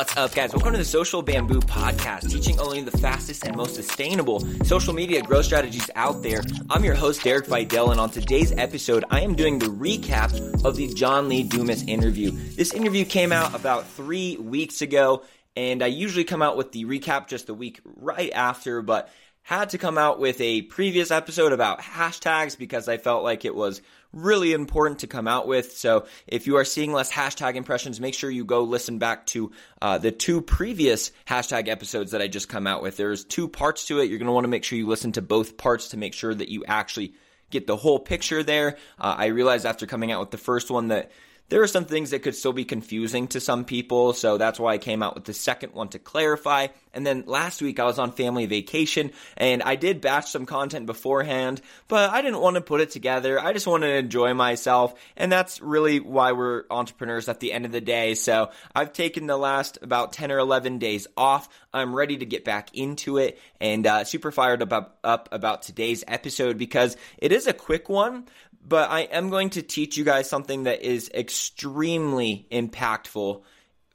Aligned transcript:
What's 0.00 0.16
up, 0.16 0.34
guys? 0.34 0.54
Welcome 0.54 0.72
to 0.72 0.78
the 0.78 0.84
Social 0.86 1.20
Bamboo 1.20 1.60
Podcast, 1.60 2.30
teaching 2.30 2.58
only 2.58 2.80
the 2.80 2.90
fastest 2.90 3.46
and 3.46 3.54
most 3.54 3.74
sustainable 3.74 4.40
social 4.64 4.94
media 4.94 5.20
growth 5.20 5.44
strategies 5.44 5.90
out 5.94 6.22
there. 6.22 6.40
I'm 6.70 6.82
your 6.84 6.94
host, 6.94 7.22
Derek 7.22 7.44
Videll, 7.44 7.90
and 7.90 8.00
on 8.00 8.08
today's 8.08 8.50
episode, 8.52 9.04
I 9.10 9.20
am 9.20 9.34
doing 9.34 9.58
the 9.58 9.66
recap 9.66 10.64
of 10.64 10.76
the 10.76 10.88
John 10.94 11.28
Lee 11.28 11.42
Dumas 11.42 11.82
interview. 11.82 12.30
This 12.30 12.72
interview 12.72 13.04
came 13.04 13.30
out 13.30 13.54
about 13.54 13.86
three 13.88 14.38
weeks 14.38 14.80
ago, 14.80 15.22
and 15.54 15.82
I 15.82 15.88
usually 15.88 16.24
come 16.24 16.40
out 16.40 16.56
with 16.56 16.72
the 16.72 16.86
recap 16.86 17.28
just 17.28 17.46
the 17.46 17.52
week 17.52 17.82
right 17.84 18.32
after, 18.32 18.80
but 18.80 19.10
had 19.42 19.68
to 19.70 19.78
come 19.78 19.98
out 19.98 20.18
with 20.18 20.40
a 20.40 20.62
previous 20.62 21.10
episode 21.10 21.52
about 21.52 21.82
hashtags 21.82 22.56
because 22.56 22.88
I 22.88 22.96
felt 22.96 23.22
like 23.22 23.44
it 23.44 23.54
was 23.54 23.82
really 24.12 24.52
important 24.52 25.00
to 25.00 25.06
come 25.06 25.28
out 25.28 25.46
with. 25.46 25.76
So 25.76 26.06
if 26.26 26.46
you 26.46 26.56
are 26.56 26.64
seeing 26.64 26.92
less 26.92 27.12
hashtag 27.12 27.54
impressions, 27.54 28.00
make 28.00 28.14
sure 28.14 28.30
you 28.30 28.44
go 28.44 28.62
listen 28.62 28.98
back 28.98 29.26
to 29.26 29.52
uh, 29.80 29.98
the 29.98 30.10
two 30.12 30.40
previous 30.40 31.12
hashtag 31.26 31.68
episodes 31.68 32.12
that 32.12 32.22
I 32.22 32.28
just 32.28 32.48
come 32.48 32.66
out 32.66 32.82
with. 32.82 32.96
There's 32.96 33.24
two 33.24 33.48
parts 33.48 33.86
to 33.86 34.00
it. 34.00 34.08
You're 34.08 34.18
going 34.18 34.26
to 34.26 34.32
want 34.32 34.44
to 34.44 34.48
make 34.48 34.64
sure 34.64 34.78
you 34.78 34.86
listen 34.86 35.12
to 35.12 35.22
both 35.22 35.56
parts 35.56 35.88
to 35.88 35.96
make 35.96 36.14
sure 36.14 36.34
that 36.34 36.48
you 36.48 36.64
actually 36.66 37.14
get 37.50 37.66
the 37.66 37.76
whole 37.76 37.98
picture 37.98 38.42
there. 38.42 38.76
Uh, 38.98 39.14
I 39.18 39.26
realized 39.26 39.66
after 39.66 39.86
coming 39.86 40.12
out 40.12 40.20
with 40.20 40.30
the 40.30 40.38
first 40.38 40.70
one 40.70 40.88
that 40.88 41.10
there 41.50 41.62
are 41.62 41.66
some 41.66 41.84
things 41.84 42.10
that 42.10 42.22
could 42.22 42.36
still 42.36 42.52
be 42.52 42.64
confusing 42.64 43.26
to 43.28 43.40
some 43.40 43.64
people, 43.64 44.12
so 44.12 44.38
that's 44.38 44.58
why 44.58 44.74
I 44.74 44.78
came 44.78 45.02
out 45.02 45.16
with 45.16 45.24
the 45.24 45.34
second 45.34 45.74
one 45.74 45.88
to 45.88 45.98
clarify. 45.98 46.68
And 46.94 47.06
then 47.06 47.24
last 47.26 47.60
week 47.60 47.78
I 47.78 47.84
was 47.84 47.98
on 47.98 48.12
family 48.12 48.46
vacation 48.46 49.12
and 49.36 49.62
I 49.62 49.76
did 49.76 50.00
batch 50.00 50.30
some 50.30 50.46
content 50.46 50.86
beforehand, 50.86 51.60
but 51.88 52.10
I 52.10 52.22
didn't 52.22 52.40
want 52.40 52.54
to 52.54 52.60
put 52.60 52.80
it 52.80 52.90
together. 52.90 53.38
I 53.38 53.52
just 53.52 53.66
wanted 53.66 53.88
to 53.88 53.96
enjoy 53.96 54.32
myself, 54.32 54.94
and 55.16 55.30
that's 55.30 55.60
really 55.60 56.00
why 56.00 56.32
we're 56.32 56.64
entrepreneurs 56.70 57.28
at 57.28 57.40
the 57.40 57.52
end 57.52 57.66
of 57.66 57.72
the 57.72 57.80
day. 57.80 58.14
So 58.14 58.50
I've 58.74 58.92
taken 58.92 59.26
the 59.26 59.36
last 59.36 59.78
about 59.82 60.12
10 60.12 60.30
or 60.30 60.38
11 60.38 60.78
days 60.78 61.06
off. 61.16 61.48
I'm 61.72 61.94
ready 61.94 62.16
to 62.18 62.26
get 62.26 62.44
back 62.44 62.70
into 62.74 63.18
it 63.18 63.38
and 63.60 63.86
uh, 63.86 64.04
super 64.04 64.30
fired 64.30 64.62
up, 64.62 64.98
up 65.04 65.28
about 65.32 65.62
today's 65.62 66.04
episode 66.06 66.58
because 66.58 66.96
it 67.18 67.32
is 67.32 67.46
a 67.46 67.52
quick 67.52 67.88
one, 67.88 68.26
but 68.70 68.88
I 68.88 69.00
am 69.00 69.30
going 69.30 69.50
to 69.50 69.62
teach 69.62 69.96
you 69.96 70.04
guys 70.04 70.30
something 70.30 70.62
that 70.62 70.82
is 70.82 71.10
extremely 71.12 72.46
impactful 72.52 73.42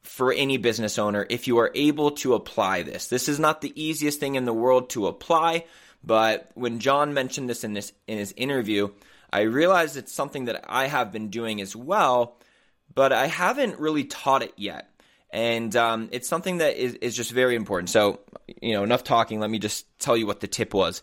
for 0.03 0.33
any 0.33 0.57
business 0.57 0.99
owner 0.99 1.25
if 1.29 1.47
you 1.47 1.59
are 1.59 1.71
able 1.73 2.11
to 2.11 2.33
apply 2.33 2.83
this. 2.83 3.07
This 3.07 3.29
is 3.29 3.39
not 3.39 3.61
the 3.61 3.71
easiest 3.81 4.19
thing 4.19 4.35
in 4.35 4.43
the 4.43 4.53
world 4.53 4.89
to 4.89 5.07
apply, 5.07 5.63
but 6.03 6.51
when 6.55 6.79
John 6.79 7.13
mentioned 7.13 7.49
this 7.49 7.63
in 7.63 7.73
this 7.73 7.93
in 8.05 8.17
his 8.17 8.33
interview, 8.35 8.89
I 9.31 9.41
realized 9.41 9.95
it's 9.95 10.13
something 10.13 10.45
that 10.45 10.65
I 10.67 10.87
have 10.87 11.13
been 11.13 11.29
doing 11.29 11.61
as 11.61 11.73
well, 11.73 12.37
but 12.93 13.13
I 13.13 13.27
haven't 13.27 13.79
really 13.79 14.03
taught 14.03 14.43
it 14.43 14.53
yet. 14.57 14.89
And 15.31 15.73
um, 15.75 16.09
it's 16.11 16.27
something 16.27 16.57
that 16.57 16.75
is, 16.77 16.95
is 16.95 17.15
just 17.15 17.31
very 17.31 17.55
important. 17.55 17.89
So, 17.89 18.19
you 18.61 18.73
know, 18.73 18.83
enough 18.83 19.03
talking. 19.03 19.39
Let 19.39 19.49
me 19.49 19.59
just 19.59 19.85
tell 19.99 20.15
you 20.15 20.27
what 20.27 20.41
the 20.41 20.47
tip 20.47 20.73
was. 20.73 21.01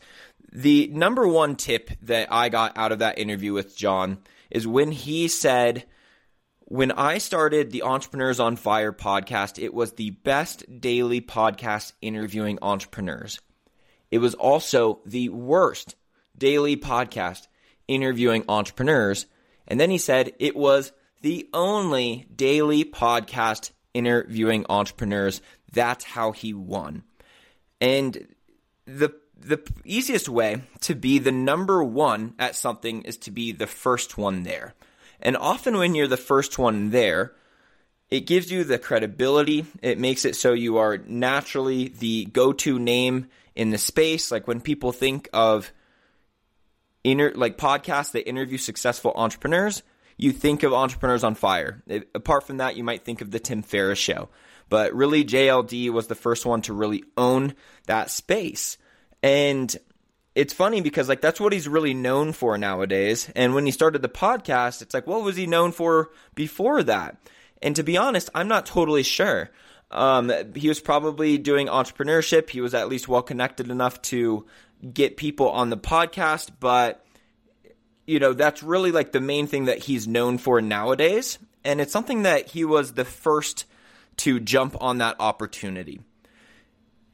The 0.53 0.89
number 0.93 1.27
one 1.27 1.57
tip 1.57 1.91
that 2.03 2.31
I 2.31 2.51
got 2.51 2.77
out 2.77 2.93
of 2.93 2.99
that 2.99 3.19
interview 3.19 3.55
with 3.55 3.75
John 3.75 4.19
is 4.51 4.67
when 4.67 4.93
he 4.93 5.29
said, 5.29 5.87
when 6.67 6.93
I 6.93 7.19
started 7.19 7.71
the 7.71 7.83
Entrepreneurs 7.85 8.39
on 8.39 8.57
Fire 8.57 8.93
podcast, 8.93 9.63
it 9.63 9.73
was 9.73 9.93
the 9.93 10.11
best 10.11 10.81
daily 10.81 11.23
podcast 11.23 11.93
interviewing 12.03 12.59
entrepreneurs. 12.61 13.41
It 14.11 14.19
was 14.19 14.35
also 14.35 15.01
the 15.07 15.31
worst 15.31 15.97
daily 16.37 16.77
podcast 16.77 17.49
interviewing 17.89 18.45
entrepreneurs. 18.47 19.27
And 19.67 19.81
then 19.81 19.89
he 19.89 19.99
said 19.99 20.33
it 20.39 20.55
was 20.55 20.93
the 21.23 21.49
only 21.55 22.27
daily 22.35 22.85
podcast 22.85 23.71
interviewing 23.95 24.67
entrepreneurs. 24.69 25.41
That's 25.73 26.05
how 26.05 26.33
he 26.33 26.53
won. 26.53 27.05
And 27.81 28.29
the 28.87 29.15
the 29.43 29.61
easiest 29.85 30.29
way 30.29 30.63
to 30.81 30.95
be 30.95 31.19
the 31.19 31.33
number 31.33 31.83
one 31.83 32.35
at 32.39 32.57
something 32.57 33.03
is 33.03 33.17
to 33.19 33.31
be 33.31 33.53
the 33.53 33.67
first 33.67 34.17
one 34.17 34.43
there. 34.43 34.75
And 35.21 35.37
often 35.37 35.77
when 35.77 35.95
you're 35.95 36.09
the 36.09 36.17
first 36.17 36.59
one 36.59 36.91
there, 36.91 37.33
it 38.11 38.27
gives 38.27 38.51
you 38.51 38.65
the 38.65 38.79
credibility. 38.79 39.65
It 39.81 39.99
makes 39.99 40.25
it 40.25 40.37
so 40.37 40.53
you 40.53 40.79
are 40.79 40.99
naturally 40.99 41.89
the 41.89 42.27
go 42.27 42.53
to 42.53 42.79
name 42.79 43.29
in 43.55 43.71
the 43.71 43.79
space. 43.79 44.31
Like 44.31 44.47
when 44.47 44.61
people 44.61 44.93
think 44.93 45.29
of 45.33 45.73
inter- 47.05 47.33
like 47.35 47.57
podcasts 47.57 48.13
that 48.13 48.29
interview 48.29 48.59
successful 48.59 49.13
entrepreneurs, 49.15 49.83
you 50.17 50.33
think 50.33 50.63
of 50.63 50.73
Entrepreneurs 50.73 51.25
on 51.25 51.35
Fire. 51.35 51.83
It, 51.87 52.09
apart 52.15 52.47
from 52.47 52.59
that, 52.59 52.77
you 52.77 52.85
might 52.85 53.05
think 53.05 53.23
of 53.23 53.31
the 53.31 53.41
Tim 53.41 53.63
Ferriss 53.63 53.99
show. 53.99 54.29
But 54.69 54.95
really, 54.95 55.25
JLD 55.25 55.91
was 55.91 56.07
the 56.07 56.15
first 56.15 56.47
one 56.47 56.63
to 56.63 56.73
really 56.73 57.05
own 57.17 57.55
that 57.87 58.11
space. 58.11 58.79
And 59.23 59.75
it's 60.35 60.53
funny 60.53 60.81
because 60.81 61.09
like 61.09 61.21
that's 61.21 61.41
what 61.41 61.53
he's 61.53 61.69
really 61.69 61.95
known 61.95 62.33
for 62.33 62.57
nowadays. 62.57 63.31
And 63.37 63.55
when 63.55 63.67
he 63.67 63.73
started 63.73 64.03
the 64.03 64.09
podcast, 64.09 64.83
it's 64.83 64.95
like, 64.95 65.07
what 65.07 65.23
was 65.23 65.37
he 65.37 65.47
known 65.47 65.73
for 65.73 66.11
before 66.35 66.83
that? 66.85 67.17
And 67.61 67.77
to 67.77 67.83
be 67.83 67.97
honest, 67.97 68.31
I'm 68.35 68.49
not 68.49 68.67
totally 68.67 69.03
sure. 69.03 69.51
Um, 69.91 70.33
he 70.55 70.69
was 70.69 70.81
probably 70.81 71.37
doing 71.39 71.67
entrepreneurship. 71.67 72.49
He 72.51 72.61
was 72.61 72.75
at 72.75 72.89
least 72.89 73.09
well 73.09 73.23
connected 73.23 73.71
enough 73.71 74.01
to 74.03 74.47
get 74.93 75.17
people 75.17 75.51
on 75.51 75.71
the 75.71 75.77
podcast, 75.77 76.51
but 76.59 77.05
you 78.07 78.19
know, 78.19 78.33
that's 78.33 78.63
really 78.63 78.91
like 78.91 79.13
the 79.13 79.21
main 79.21 79.47
thing 79.47 79.67
that 79.67 79.79
he's 79.79 80.09
known 80.09 80.39
for 80.39 80.61
nowadays. 80.61 81.39
And 81.63 81.81
it's 81.81 81.93
something 81.93 82.23
that 82.23 82.49
he 82.49 82.65
was 82.65 82.95
the 82.95 83.05
first 83.05 83.67
to 84.19 84.41
jump 84.41 84.77
on 84.81 84.99
that 84.99 85.17
opportunity. 85.21 86.01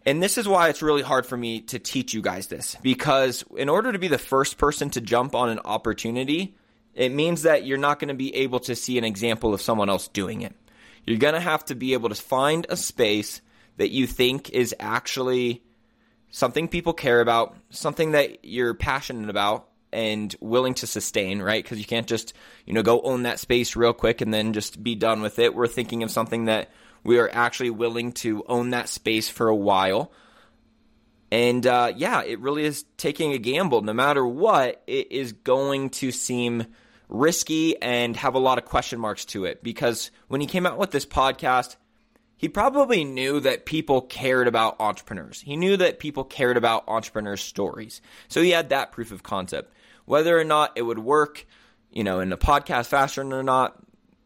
And 0.09 0.23
this 0.23 0.39
is 0.39 0.49
why 0.49 0.71
it's 0.71 0.81
really 0.81 1.03
hard 1.03 1.27
for 1.27 1.37
me 1.37 1.61
to 1.61 1.79
teach 1.79 2.15
you 2.15 2.23
guys 2.23 2.47
this 2.47 2.79
because 2.81 3.45
in 3.59 3.69
order 3.69 3.93
to 3.93 3.99
be 3.99 4.09
the 4.09 4.17
first 4.17 4.57
person 4.57 4.89
to 4.91 5.03
jump 5.03 5.35
on 5.35 5.51
an 5.51 5.59
opportunity, 5.67 6.57
it 6.95 7.13
means 7.13 7.43
that 7.43 7.67
you're 7.67 7.77
not 7.77 7.99
going 7.99 8.09
to 8.09 8.15
be 8.15 8.35
able 8.37 8.59
to 8.61 8.75
see 8.75 8.97
an 8.97 9.05
example 9.05 9.53
of 9.53 9.61
someone 9.61 9.91
else 9.91 10.09
doing 10.09 10.41
it. 10.41 10.55
You're 11.05 11.19
going 11.19 11.35
to 11.35 11.41
have 11.41 11.63
to 11.67 11.75
be 11.75 11.93
able 11.93 12.09
to 12.09 12.15
find 12.15 12.65
a 12.71 12.77
space 12.77 13.43
that 13.77 13.91
you 13.91 14.07
think 14.07 14.49
is 14.49 14.75
actually 14.81 15.63
something 16.31 16.69
people 16.69 16.95
care 16.95 17.21
about, 17.21 17.55
something 17.69 18.13
that 18.13 18.47
you're 18.47 18.73
passionate 18.73 19.29
about 19.29 19.69
and 19.93 20.35
willing 20.41 20.73
to 20.73 20.87
sustain, 20.87 21.43
right? 21.43 21.63
Because 21.63 21.81
you 21.81 21.85
can't 21.85 22.07
just, 22.07 22.33
you 22.65 22.73
know, 22.73 22.83
go 22.83 23.03
own 23.03 23.25
that 23.25 23.41
space 23.41 23.77
real 23.77 23.93
quick 23.93 24.23
and 24.23 24.33
then 24.33 24.55
just 24.55 24.83
be 24.83 24.95
done 24.95 25.21
with 25.21 25.39
it. 25.39 25.55
We're 25.55 25.67
thinking 25.67 26.03
of 26.03 26.11
something 26.11 26.47
that 26.47 26.71
we 27.05 27.19
are 27.19 27.31
actually 27.33 27.71
willing 27.71 28.13
to 28.13 28.45
own 28.49 28.71
that 28.71 28.89
space 28.89 29.29
for 29.29 29.49
a 29.49 29.57
while. 29.57 30.13
And 31.31 31.67
uh, 31.67 31.93
yeah, 31.97 32.23
it 32.23 32.41
really 32.41 32.65
is 32.65 32.85
taking 32.97 33.33
a 33.33 33.39
gamble. 33.39 33.83
No 33.83 33.93
matter 33.93 34.27
what, 34.27 34.83
it 34.87 35.13
is 35.13 35.33
going 35.33 35.91
to 35.91 36.11
seem 36.11 36.67
risky 37.09 37.81
and 37.81 38.17
have 38.17 38.35
a 38.35 38.39
lot 38.39 38.59
of 38.59 38.65
question 38.65 38.99
marks 38.99 39.25
to 39.27 39.45
it. 39.45 39.63
Because 39.63 40.11
when 40.29 40.41
he 40.41 40.47
came 40.47 40.67
out 40.67 40.79
with 40.79 40.91
this 40.91 41.07
podcast, 41.07 41.77
he 42.37 42.49
probably 42.49 43.05
knew 43.05 43.41
that 43.41 43.67
people 43.67 44.01
cared 44.01 44.47
about 44.47 44.81
entrepreneurs. 44.81 45.41
He 45.41 45.57
knew 45.57 45.77
that 45.77 45.99
people 45.99 46.25
cared 46.25 46.57
about 46.57 46.85
entrepreneur 46.87 47.37
stories. 47.37 48.01
So 48.29 48.41
he 48.41 48.51
had 48.51 48.69
that 48.69 48.93
proof 48.93 49.13
of 49.13 49.23
concept. 49.23 49.75
Whether 50.05 50.39
or 50.39 50.45
not 50.45 50.73
it 50.77 50.83
would 50.83 51.01
work, 51.01 51.47
you 51.91 52.05
know, 52.05 52.21
in 52.21 52.33
a 52.33 52.39
podcast 52.39 52.87
fashion 52.87 53.33
or 53.33 53.43
not, 53.43 53.77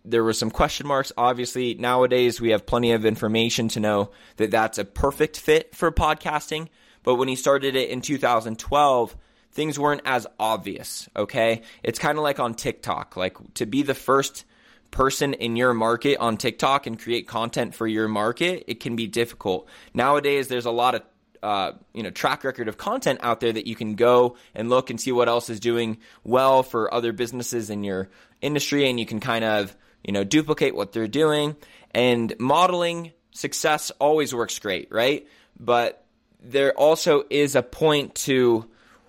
there 0.04 0.24
were 0.24 0.32
some 0.32 0.50
question 0.50 0.86
marks. 0.86 1.12
Obviously, 1.16 1.74
nowadays 1.74 2.40
we 2.40 2.50
have 2.50 2.66
plenty 2.66 2.92
of 2.92 3.04
information 3.04 3.68
to 3.68 3.80
know 3.80 4.10
that 4.36 4.50
that's 4.50 4.78
a 4.78 4.84
perfect 4.84 5.38
fit 5.38 5.74
for 5.74 5.92
podcasting. 5.92 6.68
But 7.02 7.16
when 7.16 7.28
he 7.28 7.36
started 7.36 7.76
it 7.76 7.90
in 7.90 8.00
2012, 8.00 9.16
things 9.52 9.78
weren't 9.78 10.02
as 10.04 10.26
obvious. 10.38 11.08
Okay. 11.16 11.62
It's 11.82 11.98
kind 11.98 12.18
of 12.18 12.24
like 12.24 12.40
on 12.40 12.54
TikTok. 12.54 13.16
Like 13.16 13.36
to 13.54 13.66
be 13.66 13.82
the 13.82 13.94
first 13.94 14.44
person 14.90 15.34
in 15.34 15.56
your 15.56 15.74
market 15.74 16.18
on 16.18 16.36
TikTok 16.36 16.86
and 16.86 16.98
create 16.98 17.26
content 17.26 17.74
for 17.74 17.86
your 17.86 18.08
market, 18.08 18.64
it 18.68 18.80
can 18.80 18.96
be 18.96 19.06
difficult. 19.06 19.68
Nowadays, 19.94 20.48
there's 20.48 20.66
a 20.66 20.70
lot 20.70 20.94
of 20.94 21.02
uh, 21.42 21.72
you 21.92 22.04
know 22.04 22.10
track 22.10 22.44
record 22.44 22.68
of 22.68 22.78
content 22.78 23.18
out 23.22 23.40
there 23.40 23.52
that 23.52 23.66
you 23.66 23.74
can 23.74 23.94
go 23.96 24.36
and 24.54 24.68
look 24.68 24.90
and 24.90 25.00
see 25.00 25.10
what 25.10 25.28
else 25.28 25.50
is 25.50 25.58
doing 25.58 25.98
well 26.22 26.62
for 26.62 26.92
other 26.94 27.12
businesses 27.12 27.68
in 27.68 27.82
your 27.82 28.10
industry, 28.40 28.88
and 28.88 29.00
you 29.00 29.06
can 29.06 29.18
kind 29.18 29.44
of 29.44 29.76
you 30.04 30.12
know, 30.12 30.24
duplicate 30.24 30.74
what 30.74 30.92
they're 30.92 31.08
doing. 31.08 31.56
And 31.92 32.34
modeling 32.38 33.12
success 33.32 33.90
always 33.98 34.34
works 34.34 34.58
great, 34.58 34.90
right? 34.90 35.26
But 35.58 36.04
there 36.40 36.72
also 36.72 37.24
is 37.30 37.54
a 37.54 37.62
point 37.62 38.14
to 38.16 38.66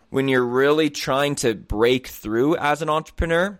when 0.09 0.27
you're 0.27 0.45
really 0.45 0.89
trying 0.89 1.35
to 1.35 1.55
break 1.55 2.07
through 2.07 2.55
as 2.57 2.81
an 2.81 2.89
entrepreneur, 2.89 3.59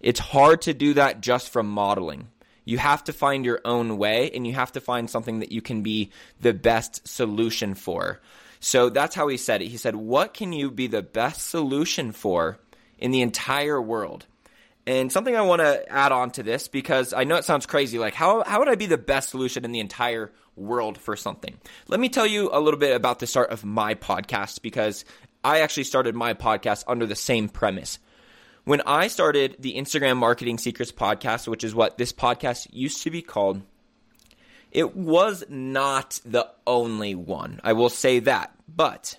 it's 0.00 0.20
hard 0.20 0.62
to 0.62 0.72
do 0.72 0.94
that 0.94 1.20
just 1.20 1.50
from 1.50 1.68
modeling. 1.68 2.28
You 2.64 2.78
have 2.78 3.04
to 3.04 3.12
find 3.12 3.44
your 3.44 3.60
own 3.64 3.98
way 3.98 4.30
and 4.30 4.46
you 4.46 4.54
have 4.54 4.72
to 4.72 4.80
find 4.80 5.10
something 5.10 5.40
that 5.40 5.52
you 5.52 5.60
can 5.60 5.82
be 5.82 6.10
the 6.40 6.54
best 6.54 7.06
solution 7.06 7.74
for. 7.74 8.20
So 8.60 8.90
that's 8.90 9.14
how 9.14 9.28
he 9.28 9.36
said 9.36 9.62
it. 9.62 9.68
He 9.68 9.76
said, 9.76 9.96
What 9.96 10.34
can 10.34 10.52
you 10.52 10.70
be 10.70 10.86
the 10.86 11.02
best 11.02 11.48
solution 11.48 12.12
for 12.12 12.58
in 12.98 13.10
the 13.10 13.22
entire 13.22 13.80
world? 13.80 14.26
And 14.86 15.12
something 15.12 15.36
I 15.36 15.42
want 15.42 15.60
to 15.60 15.88
add 15.90 16.10
on 16.10 16.30
to 16.32 16.42
this 16.42 16.66
because 16.68 17.12
I 17.12 17.24
know 17.24 17.36
it 17.36 17.44
sounds 17.44 17.66
crazy. 17.66 17.98
Like, 17.98 18.14
how, 18.14 18.42
how 18.44 18.58
would 18.58 18.68
I 18.68 18.74
be 18.74 18.86
the 18.86 18.98
best 18.98 19.30
solution 19.30 19.64
in 19.64 19.72
the 19.72 19.80
entire 19.80 20.32
world 20.56 20.98
for 20.98 21.16
something? 21.16 21.56
Let 21.88 22.00
me 22.00 22.08
tell 22.08 22.26
you 22.26 22.50
a 22.52 22.60
little 22.60 22.80
bit 22.80 22.96
about 22.96 23.18
the 23.18 23.26
start 23.26 23.50
of 23.50 23.64
my 23.64 23.94
podcast 23.94 24.62
because 24.62 25.04
I 25.44 25.60
actually 25.60 25.84
started 25.84 26.14
my 26.14 26.34
podcast 26.34 26.84
under 26.86 27.06
the 27.06 27.14
same 27.14 27.48
premise. 27.48 27.98
When 28.64 28.82
I 28.82 29.08
started 29.08 29.56
the 29.58 29.76
Instagram 29.76 30.16
Marketing 30.16 30.58
Secrets 30.58 30.92
podcast, 30.92 31.48
which 31.48 31.64
is 31.64 31.74
what 31.74 31.98
this 31.98 32.12
podcast 32.12 32.66
used 32.72 33.02
to 33.02 33.10
be 33.10 33.22
called, 33.22 33.62
it 34.70 34.94
was 34.94 35.44
not 35.48 36.20
the 36.24 36.48
only 36.66 37.14
one. 37.14 37.60
I 37.64 37.72
will 37.72 37.88
say 37.88 38.20
that. 38.20 38.54
But 38.68 39.18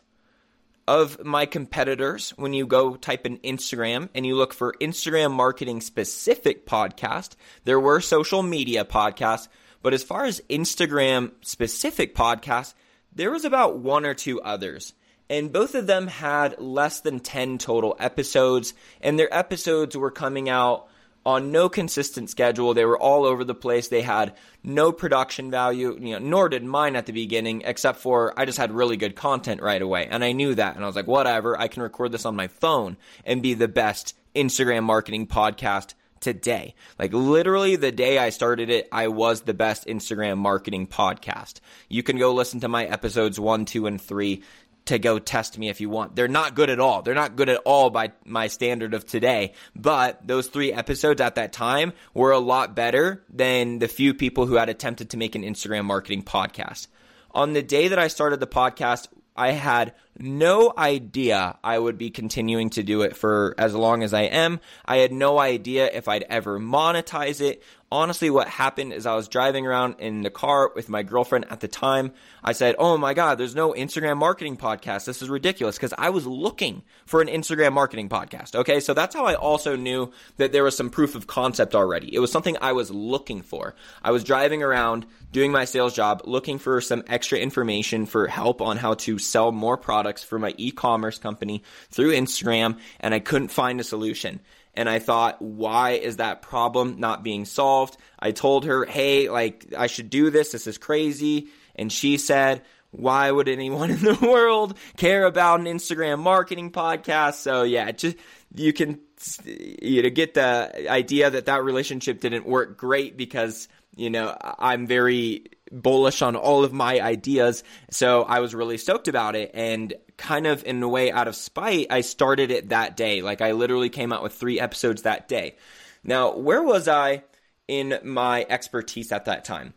of 0.91 1.23
my 1.23 1.45
competitors, 1.45 2.31
when 2.31 2.51
you 2.51 2.67
go 2.67 2.95
type 2.95 3.25
in 3.25 3.37
Instagram 3.37 4.09
and 4.13 4.25
you 4.25 4.35
look 4.35 4.53
for 4.53 4.75
Instagram 4.81 5.31
marketing 5.31 5.79
specific 5.79 6.65
podcast, 6.65 7.37
there 7.63 7.79
were 7.79 8.01
social 8.01 8.43
media 8.43 8.83
podcasts. 8.83 9.47
But 9.81 9.93
as 9.93 10.03
far 10.03 10.25
as 10.25 10.41
Instagram 10.49 11.31
specific 11.39 12.13
podcasts, 12.13 12.73
there 13.15 13.31
was 13.31 13.45
about 13.45 13.77
one 13.77 14.05
or 14.05 14.13
two 14.13 14.41
others. 14.41 14.93
And 15.29 15.53
both 15.53 15.75
of 15.75 15.87
them 15.87 16.07
had 16.07 16.59
less 16.59 16.99
than 16.99 17.21
10 17.21 17.57
total 17.57 17.95
episodes, 17.97 18.73
and 18.99 19.17
their 19.17 19.33
episodes 19.33 19.95
were 19.95 20.11
coming 20.11 20.49
out 20.49 20.89
on 21.25 21.51
no 21.51 21.69
consistent 21.69 22.29
schedule. 22.29 22.73
They 22.73 22.85
were 22.85 22.97
all 22.97 23.25
over 23.25 23.43
the 23.43 23.55
place. 23.55 23.87
They 23.87 24.01
had 24.01 24.35
no 24.63 24.91
production 24.91 25.51
value, 25.51 25.97
you 25.99 26.13
know, 26.13 26.19
nor 26.19 26.49
did 26.49 26.63
mine 26.63 26.95
at 26.95 27.05
the 27.05 27.13
beginning, 27.13 27.63
except 27.65 27.99
for 27.99 28.33
I 28.37 28.45
just 28.45 28.57
had 28.57 28.71
really 28.71 28.97
good 28.97 29.15
content 29.15 29.61
right 29.61 29.81
away. 29.81 30.07
And 30.09 30.23
I 30.23 30.31
knew 30.31 30.55
that. 30.55 30.75
And 30.75 30.83
I 30.83 30.87
was 30.87 30.95
like, 30.95 31.07
whatever, 31.07 31.59
I 31.59 31.67
can 31.67 31.83
record 31.83 32.11
this 32.11 32.25
on 32.25 32.35
my 32.35 32.47
phone 32.47 32.97
and 33.25 33.41
be 33.41 33.53
the 33.53 33.67
best 33.67 34.15
Instagram 34.35 34.83
marketing 34.83 35.27
podcast 35.27 35.93
today. 36.21 36.75
Like 36.97 37.11
literally 37.13 37.75
the 37.75 37.91
day 37.91 38.17
I 38.17 38.29
started 38.29 38.69
it, 38.69 38.87
I 38.91 39.09
was 39.09 39.41
the 39.41 39.53
best 39.53 39.87
Instagram 39.87 40.37
marketing 40.37 40.87
podcast. 40.87 41.59
You 41.89 42.03
can 42.03 42.17
go 42.17 42.33
listen 42.33 42.61
to 42.61 42.67
my 42.67 42.85
episodes 42.85 43.39
one, 43.39 43.65
two, 43.65 43.87
and 43.87 43.99
three 43.99 44.43
to 44.85 44.99
go 44.99 45.19
test 45.19 45.57
me 45.57 45.69
if 45.69 45.79
you 45.79 45.89
want. 45.89 46.15
They're 46.15 46.27
not 46.27 46.55
good 46.55 46.69
at 46.69 46.79
all. 46.79 47.01
They're 47.01 47.13
not 47.13 47.35
good 47.35 47.49
at 47.49 47.61
all 47.65 47.89
by 47.89 48.11
my 48.25 48.47
standard 48.47 48.93
of 48.93 49.05
today. 49.05 49.53
But 49.75 50.25
those 50.25 50.47
three 50.47 50.73
episodes 50.73 51.21
at 51.21 51.35
that 51.35 51.53
time 51.53 51.93
were 52.13 52.31
a 52.31 52.39
lot 52.39 52.75
better 52.75 53.23
than 53.29 53.79
the 53.79 53.87
few 53.87 54.13
people 54.13 54.45
who 54.45 54.55
had 54.55 54.69
attempted 54.69 55.11
to 55.11 55.17
make 55.17 55.35
an 55.35 55.43
Instagram 55.43 55.85
marketing 55.85 56.23
podcast. 56.23 56.87
On 57.31 57.53
the 57.53 57.63
day 57.63 57.89
that 57.89 57.99
I 57.99 58.07
started 58.07 58.39
the 58.39 58.47
podcast, 58.47 59.07
I 59.35 59.51
had 59.51 59.93
no 60.23 60.73
idea 60.77 61.57
I 61.63 61.77
would 61.77 61.97
be 61.97 62.09
continuing 62.09 62.69
to 62.71 62.83
do 62.83 63.01
it 63.01 63.15
for 63.15 63.55
as 63.57 63.73
long 63.73 64.03
as 64.03 64.13
I 64.13 64.23
am. 64.23 64.59
I 64.85 64.97
had 64.97 65.11
no 65.11 65.39
idea 65.39 65.89
if 65.91 66.07
I'd 66.07 66.25
ever 66.29 66.59
monetize 66.59 67.41
it 67.41 67.63
honestly, 67.91 68.29
what 68.29 68.47
happened 68.47 68.93
is 68.93 69.05
I 69.05 69.15
was 69.15 69.27
driving 69.27 69.67
around 69.67 69.95
in 69.99 70.21
the 70.21 70.29
car 70.29 70.71
with 70.73 70.87
my 70.89 71.03
girlfriend 71.03 71.45
at 71.49 71.59
the 71.59 71.67
time. 71.67 72.13
I 72.43 72.53
said, 72.53 72.75
Oh 72.79 72.97
my 72.97 73.13
God, 73.13 73.37
there's 73.37 73.55
no 73.55 73.73
Instagram 73.73 74.17
marketing 74.17 74.57
podcast. 74.57 75.05
This 75.05 75.21
is 75.21 75.29
ridiculous 75.29 75.75
because 75.75 75.93
I 75.97 76.09
was 76.09 76.25
looking 76.25 76.83
for 77.05 77.21
an 77.21 77.27
Instagram 77.27 77.73
marketing 77.73 78.09
podcast. 78.09 78.55
Okay. 78.55 78.79
So 78.79 78.93
that's 78.93 79.13
how 79.13 79.25
I 79.25 79.35
also 79.35 79.75
knew 79.75 80.11
that 80.37 80.51
there 80.51 80.63
was 80.63 80.77
some 80.77 80.89
proof 80.89 81.15
of 81.15 81.27
concept 81.27 81.75
already. 81.75 82.13
It 82.13 82.19
was 82.19 82.31
something 82.31 82.57
I 82.61 82.71
was 82.71 82.89
looking 82.89 83.41
for. 83.41 83.75
I 84.01 84.11
was 84.11 84.23
driving 84.23 84.63
around 84.63 85.05
doing 85.31 85.51
my 85.51 85.65
sales 85.65 85.93
job, 85.93 86.21
looking 86.25 86.57
for 86.57 86.81
some 86.81 87.03
extra 87.07 87.39
information 87.39 88.05
for 88.05 88.27
help 88.27 88.61
on 88.61 88.77
how 88.77 88.93
to 88.95 89.17
sell 89.17 89.51
more 89.51 89.77
products 89.77 90.10
for 90.19 90.39
my 90.39 90.53
e-commerce 90.57 91.17
company 91.17 91.63
through 91.89 92.11
Instagram. 92.11 92.79
And 92.99 93.13
I 93.13 93.19
couldn't 93.19 93.49
find 93.49 93.79
a 93.79 93.83
solution 93.83 94.39
and 94.73 94.89
I 94.89 94.99
thought, 94.99 95.41
why 95.41 95.91
is 95.91 96.17
that 96.17 96.41
problem 96.41 96.99
not 96.99 97.23
being 97.23 97.45
solved? 97.45 97.97
I 98.17 98.31
told 98.31 98.65
her, 98.65 98.85
hey, 98.85 99.29
like, 99.29 99.73
I 99.77 99.87
should 99.87 100.09
do 100.09 100.29
this. 100.29 100.51
This 100.51 100.67
is 100.67 100.77
crazy. 100.77 101.49
And 101.75 101.91
she 101.91 102.17
said, 102.17 102.61
why 102.91 103.29
would 103.31 103.49
anyone 103.49 103.91
in 103.91 104.01
the 104.01 104.17
world 104.21 104.77
care 104.97 105.25
about 105.25 105.59
an 105.59 105.65
Instagram 105.65 106.19
marketing 106.19 106.71
podcast? 106.71 107.35
So 107.35 107.63
yeah, 107.63 107.91
just, 107.91 108.17
you 108.55 108.71
can, 108.71 108.99
you 109.45 110.03
know, 110.03 110.09
get 110.09 110.35
the 110.35 110.89
idea 110.89 111.29
that 111.29 111.45
that 111.45 111.63
relationship 111.63 112.21
didn't 112.21 112.45
work 112.45 112.77
great 112.77 113.17
because, 113.17 113.67
you 113.95 114.09
know, 114.09 114.35
I'm 114.41 114.87
very 114.87 115.45
bullish 115.71 116.21
on 116.21 116.35
all 116.35 116.63
of 116.63 116.73
my 116.73 116.99
ideas. 116.99 117.63
So 117.89 118.23
I 118.23 118.39
was 118.39 118.53
really 118.53 118.77
stoked 118.77 119.07
about 119.07 119.35
it. 119.35 119.51
And 119.53 119.93
kind 120.17 120.47
of 120.47 120.63
in 120.65 120.81
a 120.83 120.89
way 120.89 121.11
out 121.11 121.27
of 121.27 121.35
spite, 121.35 121.87
I 121.89 122.01
started 122.01 122.51
it 122.51 122.69
that 122.69 122.95
day. 122.95 123.21
Like 123.21 123.41
I 123.41 123.53
literally 123.53 123.89
came 123.89 124.13
out 124.13 124.23
with 124.23 124.33
three 124.33 124.59
episodes 124.59 125.03
that 125.03 125.27
day. 125.27 125.55
Now, 126.03 126.35
where 126.35 126.63
was 126.63 126.87
I 126.87 127.23
in 127.67 127.99
my 128.03 128.45
expertise 128.49 129.11
at 129.11 129.25
that 129.25 129.45
time? 129.45 129.73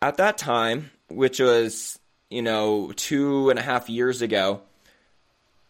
At 0.00 0.16
that 0.18 0.38
time, 0.38 0.90
which 1.08 1.40
was, 1.40 1.98
you 2.30 2.42
know, 2.42 2.92
two 2.94 3.50
and 3.50 3.58
a 3.58 3.62
half 3.62 3.88
years 3.88 4.22
ago, 4.22 4.62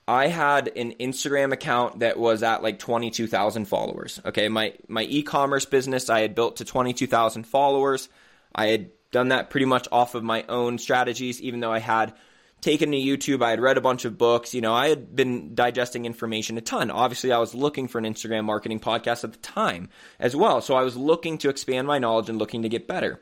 I 0.08 0.28
had 0.28 0.68
an 0.74 0.94
Instagram 0.94 1.52
account 1.52 1.98
that 2.00 2.18
was 2.18 2.42
at 2.42 2.62
like 2.62 2.78
22,000 2.78 3.66
followers. 3.66 4.20
Okay, 4.24 4.48
my 4.48 4.72
my 4.88 5.02
e-commerce 5.02 5.66
business 5.66 6.08
I 6.08 6.20
had 6.20 6.34
built 6.34 6.56
to 6.56 6.64
22,000 6.64 7.44
followers. 7.44 8.08
I 8.54 8.68
had 8.68 8.90
done 9.10 9.28
that 9.28 9.50
pretty 9.50 9.66
much 9.66 9.88
off 9.90 10.14
of 10.14 10.22
my 10.22 10.44
own 10.48 10.78
strategies 10.78 11.40
even 11.40 11.60
though 11.60 11.72
I 11.72 11.78
had 11.78 12.14
taken 12.60 12.90
to 12.90 12.96
YouTube. 12.96 13.42
I 13.42 13.50
had 13.50 13.60
read 13.60 13.78
a 13.78 13.82
bunch 13.82 14.04
of 14.04 14.18
books. 14.18 14.54
You 14.54 14.60
know, 14.60 14.74
I 14.74 14.88
had 14.88 15.14
been 15.14 15.54
digesting 15.54 16.04
information 16.04 16.58
a 16.58 16.60
ton. 16.60 16.90
Obviously, 16.90 17.32
I 17.32 17.38
was 17.38 17.54
looking 17.54 17.88
for 17.88 17.98
an 17.98 18.04
Instagram 18.04 18.44
marketing 18.44 18.80
podcast 18.80 19.24
at 19.24 19.32
the 19.32 19.38
time 19.38 19.88
as 20.18 20.34
well. 20.34 20.60
So 20.60 20.74
I 20.74 20.82
was 20.82 20.96
looking 20.96 21.38
to 21.38 21.48
expand 21.48 21.86
my 21.86 21.98
knowledge 21.98 22.28
and 22.28 22.38
looking 22.38 22.62
to 22.62 22.68
get 22.68 22.88
better. 22.88 23.20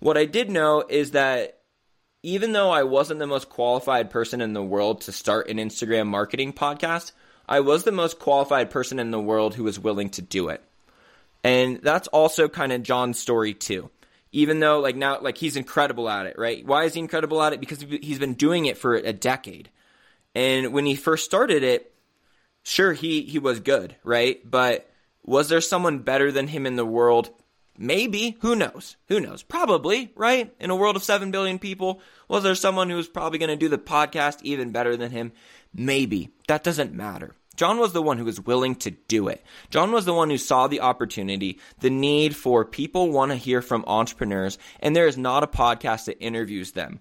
What 0.00 0.16
I 0.16 0.24
did 0.24 0.50
know 0.50 0.84
is 0.88 1.12
that 1.12 1.60
even 2.22 2.52
though 2.52 2.70
I 2.70 2.82
wasn't 2.82 3.20
the 3.20 3.26
most 3.26 3.48
qualified 3.48 4.10
person 4.10 4.40
in 4.40 4.52
the 4.52 4.62
world 4.62 5.02
to 5.02 5.12
start 5.12 5.48
an 5.48 5.58
Instagram 5.58 6.06
marketing 6.06 6.52
podcast, 6.52 7.12
I 7.48 7.60
was 7.60 7.84
the 7.84 7.92
most 7.92 8.18
qualified 8.18 8.70
person 8.70 8.98
in 8.98 9.10
the 9.10 9.20
world 9.20 9.54
who 9.54 9.64
was 9.64 9.78
willing 9.78 10.10
to 10.10 10.22
do 10.22 10.48
it. 10.48 10.62
And 11.44 11.80
that's 11.82 12.08
also 12.08 12.48
kind 12.48 12.72
of 12.72 12.82
John's 12.82 13.18
story 13.18 13.54
too 13.54 13.90
even 14.32 14.60
though 14.60 14.80
like 14.80 14.96
now 14.96 15.20
like 15.20 15.38
he's 15.38 15.56
incredible 15.56 16.08
at 16.08 16.26
it, 16.26 16.38
right? 16.38 16.64
Why 16.64 16.84
is 16.84 16.94
he 16.94 17.00
incredible 17.00 17.42
at 17.42 17.52
it? 17.52 17.60
Because 17.60 17.80
he's 17.80 18.18
been 18.18 18.34
doing 18.34 18.66
it 18.66 18.78
for 18.78 18.94
a 18.94 19.12
decade. 19.12 19.70
And 20.34 20.72
when 20.72 20.86
he 20.86 20.94
first 20.94 21.24
started 21.24 21.62
it, 21.62 21.92
sure 22.62 22.92
he 22.92 23.22
he 23.22 23.38
was 23.38 23.60
good, 23.60 23.96
right? 24.04 24.38
But 24.48 24.90
was 25.24 25.48
there 25.48 25.60
someone 25.60 26.00
better 26.00 26.32
than 26.32 26.48
him 26.48 26.66
in 26.66 26.76
the 26.76 26.86
world? 26.86 27.30
Maybe. 27.78 28.36
Who 28.40 28.56
knows? 28.56 28.96
Who 29.06 29.20
knows? 29.20 29.44
Probably, 29.44 30.10
right? 30.16 30.52
In 30.58 30.70
a 30.70 30.76
world 30.76 30.96
of 30.96 31.04
7 31.04 31.30
billion 31.30 31.60
people, 31.60 32.00
was 32.26 32.42
there 32.42 32.56
someone 32.56 32.90
who 32.90 32.96
was 32.96 33.08
probably 33.08 33.38
going 33.38 33.50
to 33.50 33.56
do 33.56 33.68
the 33.68 33.78
podcast 33.78 34.42
even 34.42 34.72
better 34.72 34.96
than 34.96 35.12
him? 35.12 35.30
Maybe. 35.72 36.30
That 36.48 36.64
doesn't 36.64 36.92
matter. 36.92 37.36
John 37.58 37.78
was 37.80 37.92
the 37.92 38.00
one 38.00 38.18
who 38.18 38.24
was 38.24 38.40
willing 38.40 38.76
to 38.76 38.92
do 38.92 39.26
it. 39.26 39.44
John 39.68 39.90
was 39.90 40.04
the 40.04 40.14
one 40.14 40.30
who 40.30 40.38
saw 40.38 40.68
the 40.68 40.80
opportunity, 40.80 41.58
the 41.80 41.90
need 41.90 42.36
for 42.36 42.64
people 42.64 43.10
want 43.10 43.32
to 43.32 43.36
hear 43.36 43.60
from 43.60 43.84
entrepreneurs, 43.88 44.58
and 44.78 44.94
there 44.94 45.08
is 45.08 45.18
not 45.18 45.42
a 45.42 45.48
podcast 45.48 46.04
that 46.04 46.22
interviews 46.22 46.70
them. 46.70 47.00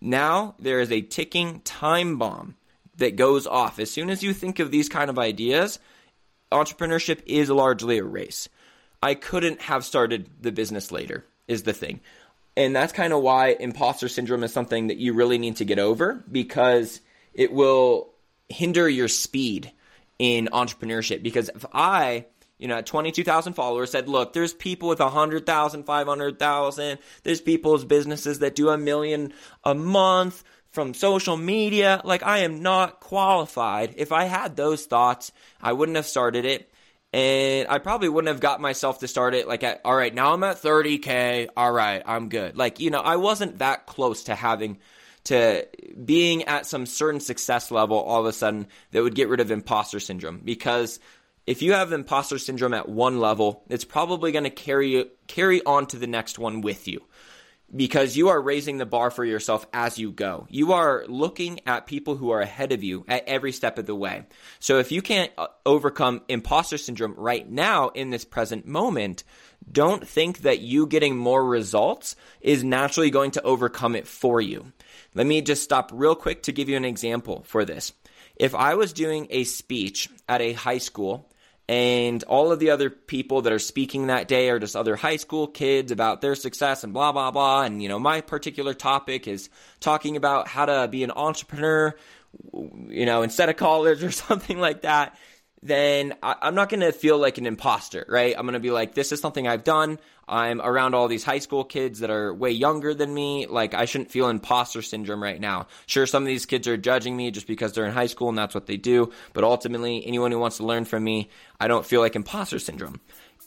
Now 0.00 0.56
there 0.58 0.80
is 0.80 0.90
a 0.90 1.02
ticking 1.02 1.60
time 1.60 2.18
bomb 2.18 2.56
that 2.96 3.14
goes 3.14 3.46
off. 3.46 3.78
As 3.78 3.92
soon 3.92 4.10
as 4.10 4.24
you 4.24 4.32
think 4.32 4.58
of 4.58 4.72
these 4.72 4.88
kind 4.88 5.08
of 5.08 5.20
ideas, 5.20 5.78
entrepreneurship 6.50 7.20
is 7.24 7.48
largely 7.48 7.98
a 7.98 8.04
race. 8.04 8.48
I 9.00 9.14
couldn't 9.14 9.62
have 9.62 9.84
started 9.84 10.28
the 10.40 10.50
business 10.50 10.90
later, 10.90 11.24
is 11.46 11.62
the 11.62 11.72
thing. 11.72 12.00
And 12.56 12.74
that's 12.74 12.92
kind 12.92 13.12
of 13.12 13.22
why 13.22 13.50
imposter 13.50 14.08
syndrome 14.08 14.42
is 14.42 14.52
something 14.52 14.88
that 14.88 14.98
you 14.98 15.12
really 15.12 15.38
need 15.38 15.56
to 15.56 15.64
get 15.64 15.78
over 15.78 16.24
because 16.30 17.00
it 17.34 17.52
will 17.52 18.10
hinder 18.48 18.88
your 18.88 19.06
speed 19.06 19.70
in 20.22 20.48
entrepreneurship. 20.52 21.20
Because 21.20 21.50
if 21.52 21.66
I, 21.72 22.26
you 22.56 22.68
know, 22.68 22.76
at 22.76 22.86
22,000 22.86 23.54
followers 23.54 23.90
said, 23.90 24.08
look, 24.08 24.32
there's 24.32 24.54
people 24.54 24.88
with 24.88 25.00
100,000, 25.00 25.82
500,000, 25.82 26.98
there's 27.24 27.40
people's 27.40 27.84
businesses 27.84 28.38
that 28.38 28.54
do 28.54 28.68
a 28.68 28.78
million 28.78 29.32
a 29.64 29.74
month 29.74 30.44
from 30.70 30.94
social 30.94 31.36
media. 31.36 32.00
Like, 32.04 32.22
I 32.22 32.38
am 32.38 32.62
not 32.62 33.00
qualified. 33.00 33.94
If 33.96 34.12
I 34.12 34.26
had 34.26 34.54
those 34.54 34.86
thoughts, 34.86 35.32
I 35.60 35.72
wouldn't 35.72 35.96
have 35.96 36.06
started 36.06 36.44
it. 36.44 36.72
And 37.12 37.66
I 37.68 37.78
probably 37.78 38.08
wouldn't 38.08 38.32
have 38.32 38.40
got 38.40 38.60
myself 38.60 39.00
to 39.00 39.08
start 39.08 39.34
it 39.34 39.48
like 39.48 39.64
at, 39.64 39.80
all 39.84 39.96
right, 39.96 40.14
now 40.14 40.32
I'm 40.32 40.44
at 40.44 40.62
30K. 40.62 41.48
All 41.56 41.72
right, 41.72 42.00
I'm 42.06 42.28
good. 42.28 42.56
Like, 42.56 42.78
you 42.78 42.90
know, 42.90 43.00
I 43.00 43.16
wasn't 43.16 43.58
that 43.58 43.86
close 43.86 44.22
to 44.24 44.36
having 44.36 44.78
to 45.24 45.66
being 46.04 46.44
at 46.44 46.66
some 46.66 46.86
certain 46.86 47.20
success 47.20 47.70
level 47.70 47.98
all 47.98 48.20
of 48.20 48.26
a 48.26 48.32
sudden 48.32 48.66
that 48.90 49.02
would 49.02 49.14
get 49.14 49.28
rid 49.28 49.40
of 49.40 49.50
imposter 49.50 50.00
syndrome 50.00 50.40
because 50.44 50.98
if 51.46 51.60
you 51.62 51.72
have 51.72 51.92
imposter 51.92 52.38
syndrome 52.38 52.72
at 52.74 52.88
one 52.88 53.18
level, 53.18 53.64
it's 53.68 53.84
probably 53.84 54.30
going 54.30 54.44
to 54.44 54.50
carry 54.50 55.06
carry 55.26 55.62
on 55.64 55.86
to 55.86 55.98
the 55.98 56.06
next 56.06 56.38
one 56.38 56.60
with 56.60 56.86
you. 56.86 57.02
because 57.74 58.16
you 58.16 58.28
are 58.28 58.40
raising 58.40 58.76
the 58.78 58.86
bar 58.86 59.10
for 59.10 59.24
yourself 59.24 59.66
as 59.72 59.98
you 59.98 60.12
go. 60.12 60.46
You 60.50 60.72
are 60.72 61.04
looking 61.08 61.60
at 61.66 61.86
people 61.86 62.16
who 62.16 62.30
are 62.30 62.40
ahead 62.40 62.72
of 62.72 62.82
you 62.84 63.04
at 63.08 63.26
every 63.26 63.52
step 63.52 63.78
of 63.78 63.86
the 63.86 63.94
way. 63.94 64.26
So 64.58 64.78
if 64.78 64.92
you 64.92 65.00
can't 65.00 65.32
uh, 65.38 65.46
overcome 65.64 66.22
imposter 66.28 66.76
syndrome 66.76 67.14
right 67.16 67.48
now 67.48 67.88
in 67.88 68.10
this 68.10 68.24
present 68.24 68.66
moment, 68.66 69.24
don't 69.70 70.06
think 70.06 70.40
that 70.40 70.60
you 70.60 70.86
getting 70.86 71.16
more 71.16 71.44
results 71.44 72.16
is 72.40 72.62
naturally 72.62 73.10
going 73.10 73.30
to 73.32 73.42
overcome 73.42 73.96
it 73.96 74.06
for 74.06 74.40
you. 74.40 74.72
Let 75.14 75.26
me 75.26 75.40
just 75.42 75.62
stop 75.62 75.90
real 75.92 76.14
quick 76.14 76.44
to 76.44 76.52
give 76.52 76.68
you 76.68 76.76
an 76.76 76.84
example 76.84 77.42
for 77.46 77.64
this. 77.64 77.92
If 78.36 78.54
I 78.54 78.74
was 78.74 78.92
doing 78.92 79.26
a 79.30 79.44
speech 79.44 80.08
at 80.28 80.40
a 80.40 80.52
high 80.52 80.78
school 80.78 81.28
and 81.68 82.22
all 82.24 82.50
of 82.50 82.58
the 82.58 82.70
other 82.70 82.90
people 82.90 83.42
that 83.42 83.52
are 83.52 83.58
speaking 83.58 84.08
that 84.08 84.26
day 84.28 84.50
are 84.50 84.58
just 84.58 84.74
other 84.74 84.96
high 84.96 85.16
school 85.16 85.46
kids 85.46 85.92
about 85.92 86.20
their 86.20 86.34
success 86.34 86.82
and 86.82 86.92
blah 86.92 87.12
blah 87.12 87.30
blah 87.30 87.62
and 87.62 87.82
you 87.82 87.88
know 87.88 87.98
my 87.98 88.20
particular 88.20 88.74
topic 88.74 89.28
is 89.28 89.48
talking 89.80 90.16
about 90.16 90.48
how 90.48 90.66
to 90.66 90.88
be 90.88 91.04
an 91.04 91.12
entrepreneur 91.12 91.94
you 92.52 93.06
know 93.06 93.22
instead 93.22 93.48
of 93.48 93.56
college 93.56 94.02
or 94.02 94.10
something 94.10 94.58
like 94.58 94.82
that 94.82 95.16
then 95.62 96.14
I, 96.22 96.48
am 96.48 96.54
not 96.54 96.68
going 96.68 96.80
to 96.80 96.92
feel 96.92 97.18
like 97.18 97.38
an 97.38 97.46
imposter, 97.46 98.04
right? 98.08 98.34
I'm 98.36 98.44
going 98.44 98.54
to 98.54 98.60
be 98.60 98.72
like, 98.72 98.94
this 98.94 99.12
is 99.12 99.20
something 99.20 99.46
I've 99.46 99.62
done. 99.62 99.98
I'm 100.28 100.60
around 100.60 100.94
all 100.94 101.08
these 101.08 101.24
high 101.24 101.38
school 101.38 101.64
kids 101.64 102.00
that 102.00 102.10
are 102.10 102.34
way 102.34 102.50
younger 102.50 102.94
than 102.94 103.12
me. 103.12 103.46
Like, 103.46 103.74
I 103.74 103.84
shouldn't 103.84 104.10
feel 104.10 104.28
imposter 104.28 104.82
syndrome 104.82 105.22
right 105.22 105.40
now. 105.40 105.68
Sure, 105.86 106.06
some 106.06 106.22
of 106.22 106.26
these 106.26 106.46
kids 106.46 106.66
are 106.66 106.76
judging 106.76 107.16
me 107.16 107.30
just 107.30 107.46
because 107.46 107.72
they're 107.72 107.86
in 107.86 107.92
high 107.92 108.06
school 108.06 108.28
and 108.28 108.38
that's 108.38 108.54
what 108.54 108.66
they 108.66 108.76
do. 108.76 109.12
But 109.34 109.44
ultimately, 109.44 110.04
anyone 110.06 110.32
who 110.32 110.38
wants 110.38 110.56
to 110.56 110.66
learn 110.66 110.84
from 110.84 111.04
me, 111.04 111.30
I 111.60 111.68
don't 111.68 111.86
feel 111.86 112.00
like 112.00 112.16
imposter 112.16 112.58
syndrome. 112.58 113.00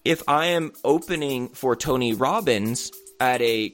If 0.06 0.24
I 0.28 0.48
am 0.48 0.72
opening 0.84 1.50
for 1.50 1.76
Tony 1.76 2.14
Robbins 2.14 2.92
at 3.20 3.42
a 3.42 3.74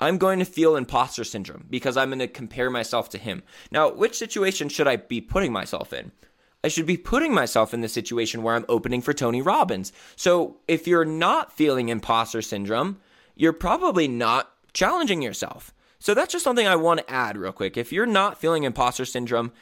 I'm 0.00 0.18
going 0.18 0.38
to 0.40 0.44
feel 0.44 0.76
imposter 0.76 1.24
syndrome 1.24 1.66
because 1.70 1.96
I'm 1.96 2.08
going 2.08 2.18
to 2.18 2.28
compare 2.28 2.70
myself 2.70 3.08
to 3.10 3.18
him. 3.18 3.42
Now, 3.70 3.90
which 3.92 4.18
situation 4.18 4.68
should 4.68 4.88
I 4.88 4.96
be 4.96 5.20
putting 5.20 5.52
myself 5.52 5.92
in? 5.92 6.12
I 6.64 6.68
should 6.68 6.86
be 6.86 6.96
putting 6.96 7.34
myself 7.34 7.74
in 7.74 7.82
the 7.82 7.88
situation 7.88 8.42
where 8.42 8.54
I'm 8.54 8.64
opening 8.68 9.02
for 9.02 9.12
Tony 9.12 9.42
Robbins. 9.42 9.92
So 10.16 10.56
if 10.66 10.86
you're 10.86 11.04
not 11.04 11.52
feeling 11.52 11.90
imposter 11.90 12.40
syndrome, 12.40 12.98
you're 13.36 13.52
probably 13.52 14.08
not 14.08 14.50
challenging 14.72 15.20
yourself. 15.22 15.74
So 15.98 16.14
that's 16.14 16.32
just 16.32 16.44
something 16.44 16.66
I 16.66 16.76
want 16.76 17.00
to 17.00 17.10
add 17.10 17.36
real 17.36 17.52
quick. 17.52 17.76
If 17.76 17.92
you're 17.92 18.06
not 18.06 18.40
feeling 18.40 18.64
imposter 18.64 19.04
syndrome, 19.04 19.52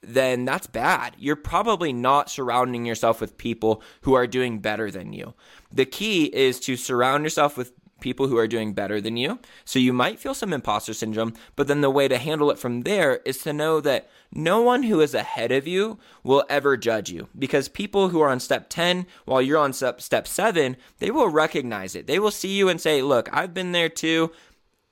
then 0.00 0.44
that's 0.44 0.66
bad. 0.66 1.14
You're 1.18 1.36
probably 1.36 1.92
not 1.92 2.28
surrounding 2.28 2.86
yourself 2.86 3.20
with 3.20 3.38
people 3.38 3.82
who 4.02 4.14
are 4.14 4.26
doing 4.26 4.58
better 4.58 4.90
than 4.90 5.12
you. 5.12 5.34
The 5.72 5.86
key 5.86 6.24
is 6.24 6.58
to 6.60 6.76
surround 6.76 7.22
yourself 7.24 7.56
with 7.56 7.72
people 8.02 8.28
who 8.28 8.36
are 8.36 8.46
doing 8.46 8.74
better 8.74 9.00
than 9.00 9.16
you. 9.16 9.38
So 9.64 9.78
you 9.78 9.94
might 9.94 10.18
feel 10.18 10.34
some 10.34 10.52
imposter 10.52 10.92
syndrome, 10.92 11.32
but 11.56 11.68
then 11.68 11.80
the 11.80 11.88
way 11.88 12.08
to 12.08 12.18
handle 12.18 12.50
it 12.50 12.58
from 12.58 12.82
there 12.82 13.20
is 13.24 13.38
to 13.38 13.54
know 13.54 13.80
that 13.80 14.10
no 14.30 14.60
one 14.60 14.82
who 14.82 15.00
is 15.00 15.14
ahead 15.14 15.50
of 15.50 15.66
you 15.66 15.98
will 16.22 16.44
ever 16.50 16.76
judge 16.76 17.10
you 17.10 17.28
because 17.38 17.68
people 17.68 18.10
who 18.10 18.20
are 18.20 18.28
on 18.28 18.40
step 18.40 18.68
10 18.68 19.06
while 19.24 19.40
you're 19.40 19.58
on 19.58 19.72
step, 19.72 20.02
step 20.02 20.26
7, 20.28 20.76
they 20.98 21.10
will 21.10 21.28
recognize 21.28 21.94
it. 21.94 22.06
They 22.06 22.18
will 22.18 22.30
see 22.30 22.54
you 22.56 22.68
and 22.68 22.78
say, 22.80 23.00
"Look, 23.00 23.30
I've 23.32 23.54
been 23.54 23.72
there 23.72 23.88
too. 23.88 24.32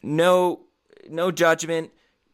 No 0.03 0.61
no 1.09 1.31
judgment." 1.31 1.91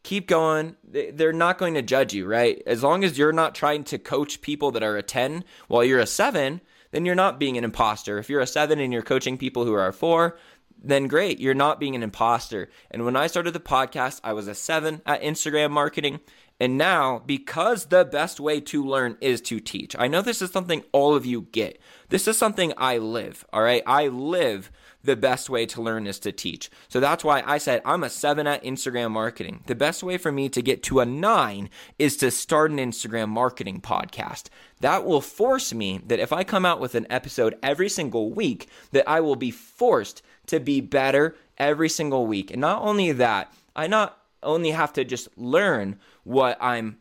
keep 0.07 0.25
going. 0.25 0.77
They're 0.85 1.33
not 1.33 1.57
going 1.57 1.73
to 1.73 1.81
judge 1.81 2.13
you, 2.13 2.25
right? 2.25 2.63
As 2.65 2.81
long 2.81 3.03
as 3.03 3.17
you're 3.17 3.33
not 3.33 3.53
trying 3.53 3.83
to 3.85 3.97
coach 3.97 4.39
people 4.39 4.71
that 4.71 4.81
are 4.81 4.95
a 4.95 5.03
10 5.03 5.43
while 5.67 5.83
you're 5.83 5.99
a 5.99 6.05
7, 6.05 6.61
then 6.91 7.05
you're 7.05 7.13
not 7.13 7.39
being 7.39 7.57
an 7.57 7.65
imposter. 7.65 8.17
If 8.17 8.29
you're 8.29 8.39
a 8.39 8.47
7 8.47 8.79
and 8.79 8.93
you're 8.93 9.01
coaching 9.01 9.37
people 9.37 9.65
who 9.65 9.73
are 9.73 9.87
a 9.87 9.91
4, 9.91 10.37
then 10.83 11.07
great. 11.07 11.39
You're 11.39 11.53
not 11.53 11.79
being 11.79 11.95
an 11.95 12.03
imposter. 12.03 12.69
And 12.91 13.05
when 13.05 13.15
I 13.15 13.27
started 13.27 13.51
the 13.51 13.59
podcast, 13.59 14.21
I 14.23 14.33
was 14.33 14.47
a 14.47 14.55
seven 14.55 15.01
at 15.05 15.21
Instagram 15.21 15.71
marketing. 15.71 16.19
And 16.59 16.77
now, 16.77 17.21
because 17.25 17.85
the 17.85 18.03
best 18.03 18.39
way 18.39 18.59
to 18.61 18.83
learn 18.83 19.17
is 19.21 19.41
to 19.41 19.59
teach, 19.59 19.95
I 19.97 20.07
know 20.07 20.21
this 20.21 20.41
is 20.41 20.51
something 20.51 20.83
all 20.91 21.13
of 21.13 21.25
you 21.25 21.41
get. 21.51 21.79
This 22.09 22.27
is 22.27 22.37
something 22.37 22.73
I 22.77 22.97
live, 22.97 23.45
all 23.53 23.61
right? 23.61 23.83
I 23.85 24.07
live 24.07 24.71
the 25.03 25.15
best 25.15 25.49
way 25.49 25.65
to 25.67 25.81
learn 25.81 26.07
is 26.07 26.19
to 26.19 26.31
teach. 26.31 26.71
So 26.89 26.99
that's 26.99 27.23
why 27.23 27.43
I 27.45 27.59
said 27.59 27.81
I'm 27.85 28.03
a 28.03 28.09
seven 28.09 28.47
at 28.47 28.63
Instagram 28.63 29.11
marketing. 29.11 29.63
The 29.67 29.75
best 29.75 30.03
way 30.03 30.17
for 30.17 30.31
me 30.31 30.49
to 30.49 30.61
get 30.61 30.83
to 30.83 30.99
a 30.99 31.05
nine 31.05 31.69
is 31.99 32.17
to 32.17 32.31
start 32.31 32.71
an 32.71 32.77
Instagram 32.77 33.29
marketing 33.29 33.79
podcast. 33.79 34.49
That 34.81 35.05
will 35.05 35.21
force 35.21 35.73
me 35.73 36.01
that 36.07 36.19
if 36.19 36.33
I 36.33 36.43
come 36.43 36.65
out 36.65 36.79
with 36.79 36.95
an 36.95 37.07
episode 37.09 37.55
every 37.61 37.89
single 37.89 38.31
week, 38.31 38.67
that 38.91 39.07
I 39.07 39.21
will 39.21 39.35
be 39.35 39.51
forced 39.51 40.21
to 40.47 40.59
be 40.59 40.81
better 40.81 41.35
every 41.57 41.89
single 41.89 42.27
week. 42.27 42.51
And 42.51 42.61
not 42.61 42.81
only 42.81 43.11
that, 43.13 43.53
I 43.75 43.87
not 43.87 44.17
only 44.43 44.71
have 44.71 44.93
to 44.93 45.03
just 45.03 45.29
learn 45.37 45.99
what 46.23 46.57
I'm 46.61 46.97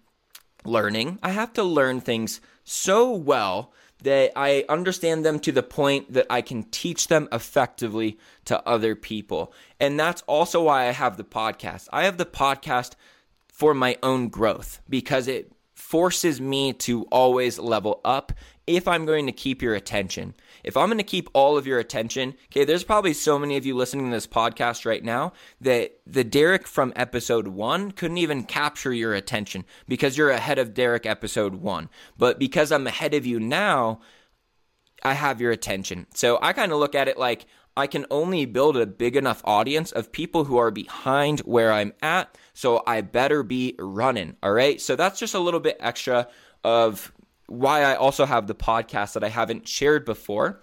learning, 0.64 1.18
I 1.22 1.30
have 1.30 1.52
to 1.54 1.62
learn 1.62 2.00
things 2.00 2.40
so 2.64 3.12
well 3.12 3.72
that 4.02 4.32
I 4.36 4.64
understand 4.68 5.24
them 5.24 5.38
to 5.40 5.52
the 5.52 5.62
point 5.62 6.12
that 6.12 6.26
I 6.28 6.42
can 6.42 6.64
teach 6.64 7.08
them 7.08 7.28
effectively 7.32 8.18
to 8.44 8.66
other 8.68 8.94
people. 8.94 9.52
And 9.80 9.98
that's 9.98 10.22
also 10.22 10.64
why 10.64 10.88
I 10.88 10.92
have 10.92 11.16
the 11.16 11.24
podcast. 11.24 11.88
I 11.92 12.04
have 12.04 12.18
the 12.18 12.26
podcast 12.26 12.92
for 13.48 13.72
my 13.72 13.96
own 14.02 14.28
growth 14.28 14.80
because 14.88 15.28
it 15.28 15.50
forces 15.88 16.40
me 16.40 16.72
to 16.72 17.04
always 17.12 17.60
level 17.60 18.00
up 18.04 18.32
if 18.66 18.88
I'm 18.88 19.06
going 19.06 19.26
to 19.26 19.32
keep 19.32 19.62
your 19.62 19.76
attention. 19.76 20.34
If 20.64 20.76
I'm 20.76 20.88
going 20.88 20.98
to 20.98 21.04
keep 21.04 21.30
all 21.32 21.56
of 21.56 21.64
your 21.64 21.78
attention, 21.78 22.34
okay, 22.46 22.64
there's 22.64 22.82
probably 22.82 23.12
so 23.12 23.38
many 23.38 23.56
of 23.56 23.64
you 23.64 23.76
listening 23.76 24.06
to 24.06 24.10
this 24.10 24.26
podcast 24.26 24.84
right 24.84 25.04
now 25.04 25.32
that 25.60 26.00
the 26.04 26.24
Derek 26.24 26.66
from 26.66 26.92
episode 26.96 27.46
one 27.46 27.92
couldn't 27.92 28.18
even 28.18 28.42
capture 28.42 28.92
your 28.92 29.14
attention 29.14 29.64
because 29.86 30.18
you're 30.18 30.30
ahead 30.30 30.58
of 30.58 30.74
Derek 30.74 31.06
episode 31.06 31.54
one. 31.54 31.88
But 32.18 32.40
because 32.40 32.72
I'm 32.72 32.88
ahead 32.88 33.14
of 33.14 33.24
you 33.24 33.38
now, 33.38 34.00
I 35.04 35.14
have 35.14 35.40
your 35.40 35.52
attention. 35.52 36.08
So 36.14 36.40
I 36.42 36.52
kind 36.52 36.72
of 36.72 36.80
look 36.80 36.96
at 36.96 37.06
it 37.06 37.16
like 37.16 37.46
I 37.76 37.86
can 37.86 38.06
only 38.10 38.44
build 38.44 38.76
a 38.76 38.86
big 38.86 39.14
enough 39.14 39.40
audience 39.44 39.92
of 39.92 40.10
people 40.10 40.46
who 40.46 40.56
are 40.56 40.72
behind 40.72 41.40
where 41.40 41.72
I'm 41.72 41.92
at. 42.02 42.36
So 42.56 42.82
I 42.86 43.02
better 43.02 43.42
be 43.42 43.74
running. 43.78 44.34
All 44.42 44.50
right. 44.50 44.80
So 44.80 44.96
that's 44.96 45.20
just 45.20 45.34
a 45.34 45.38
little 45.38 45.60
bit 45.60 45.76
extra 45.78 46.26
of 46.64 47.12
why 47.48 47.82
I 47.82 47.96
also 47.96 48.24
have 48.24 48.46
the 48.46 48.54
podcast 48.54 49.12
that 49.12 49.22
I 49.22 49.28
haven't 49.28 49.68
shared 49.68 50.06
before. 50.06 50.62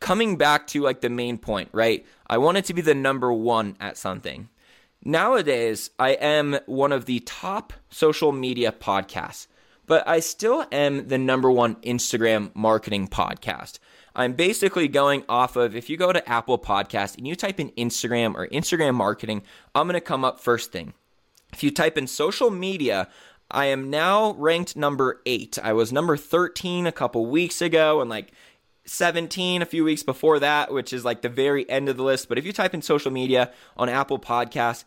Coming 0.00 0.38
back 0.38 0.66
to 0.68 0.80
like 0.80 1.02
the 1.02 1.10
main 1.10 1.36
point, 1.36 1.68
right? 1.72 2.06
I 2.26 2.38
wanted 2.38 2.64
to 2.64 2.74
be 2.74 2.80
the 2.80 2.94
number 2.94 3.30
one 3.30 3.76
at 3.78 3.98
something. 3.98 4.48
Nowadays, 5.04 5.90
I 5.98 6.12
am 6.12 6.60
one 6.64 6.92
of 6.92 7.04
the 7.04 7.20
top 7.20 7.74
social 7.90 8.32
media 8.32 8.72
podcasts, 8.72 9.46
but 9.84 10.08
I 10.08 10.20
still 10.20 10.64
am 10.72 11.08
the 11.08 11.18
number 11.18 11.50
one 11.50 11.74
Instagram 11.82 12.54
marketing 12.54 13.08
podcast. 13.08 13.80
I'm 14.16 14.32
basically 14.32 14.88
going 14.88 15.24
off 15.28 15.56
of 15.56 15.76
if 15.76 15.90
you 15.90 15.98
go 15.98 16.10
to 16.10 16.26
Apple 16.26 16.58
Podcast 16.58 17.18
and 17.18 17.28
you 17.28 17.36
type 17.36 17.60
in 17.60 17.68
Instagram 17.72 18.34
or 18.34 18.48
Instagram 18.48 18.94
marketing, 18.94 19.42
I'm 19.74 19.86
going 19.86 19.92
to 19.92 20.00
come 20.00 20.24
up 20.24 20.40
first 20.40 20.72
thing. 20.72 20.94
If 21.54 21.62
you 21.62 21.70
type 21.70 21.96
in 21.96 22.08
social 22.08 22.50
media, 22.50 23.06
I 23.48 23.66
am 23.66 23.88
now 23.88 24.32
ranked 24.32 24.74
number 24.74 25.22
eight. 25.24 25.56
I 25.62 25.72
was 25.72 25.92
number 25.92 26.16
13 26.16 26.84
a 26.84 26.90
couple 26.90 27.26
weeks 27.26 27.62
ago 27.62 28.00
and 28.00 28.10
like 28.10 28.32
17 28.86 29.62
a 29.62 29.66
few 29.66 29.84
weeks 29.84 30.02
before 30.02 30.40
that, 30.40 30.72
which 30.72 30.92
is 30.92 31.04
like 31.04 31.22
the 31.22 31.28
very 31.28 31.70
end 31.70 31.88
of 31.88 31.96
the 31.96 32.02
list. 32.02 32.28
But 32.28 32.38
if 32.38 32.44
you 32.44 32.52
type 32.52 32.74
in 32.74 32.82
social 32.82 33.12
media 33.12 33.52
on 33.76 33.88
Apple 33.88 34.18
Podcasts, 34.18 34.82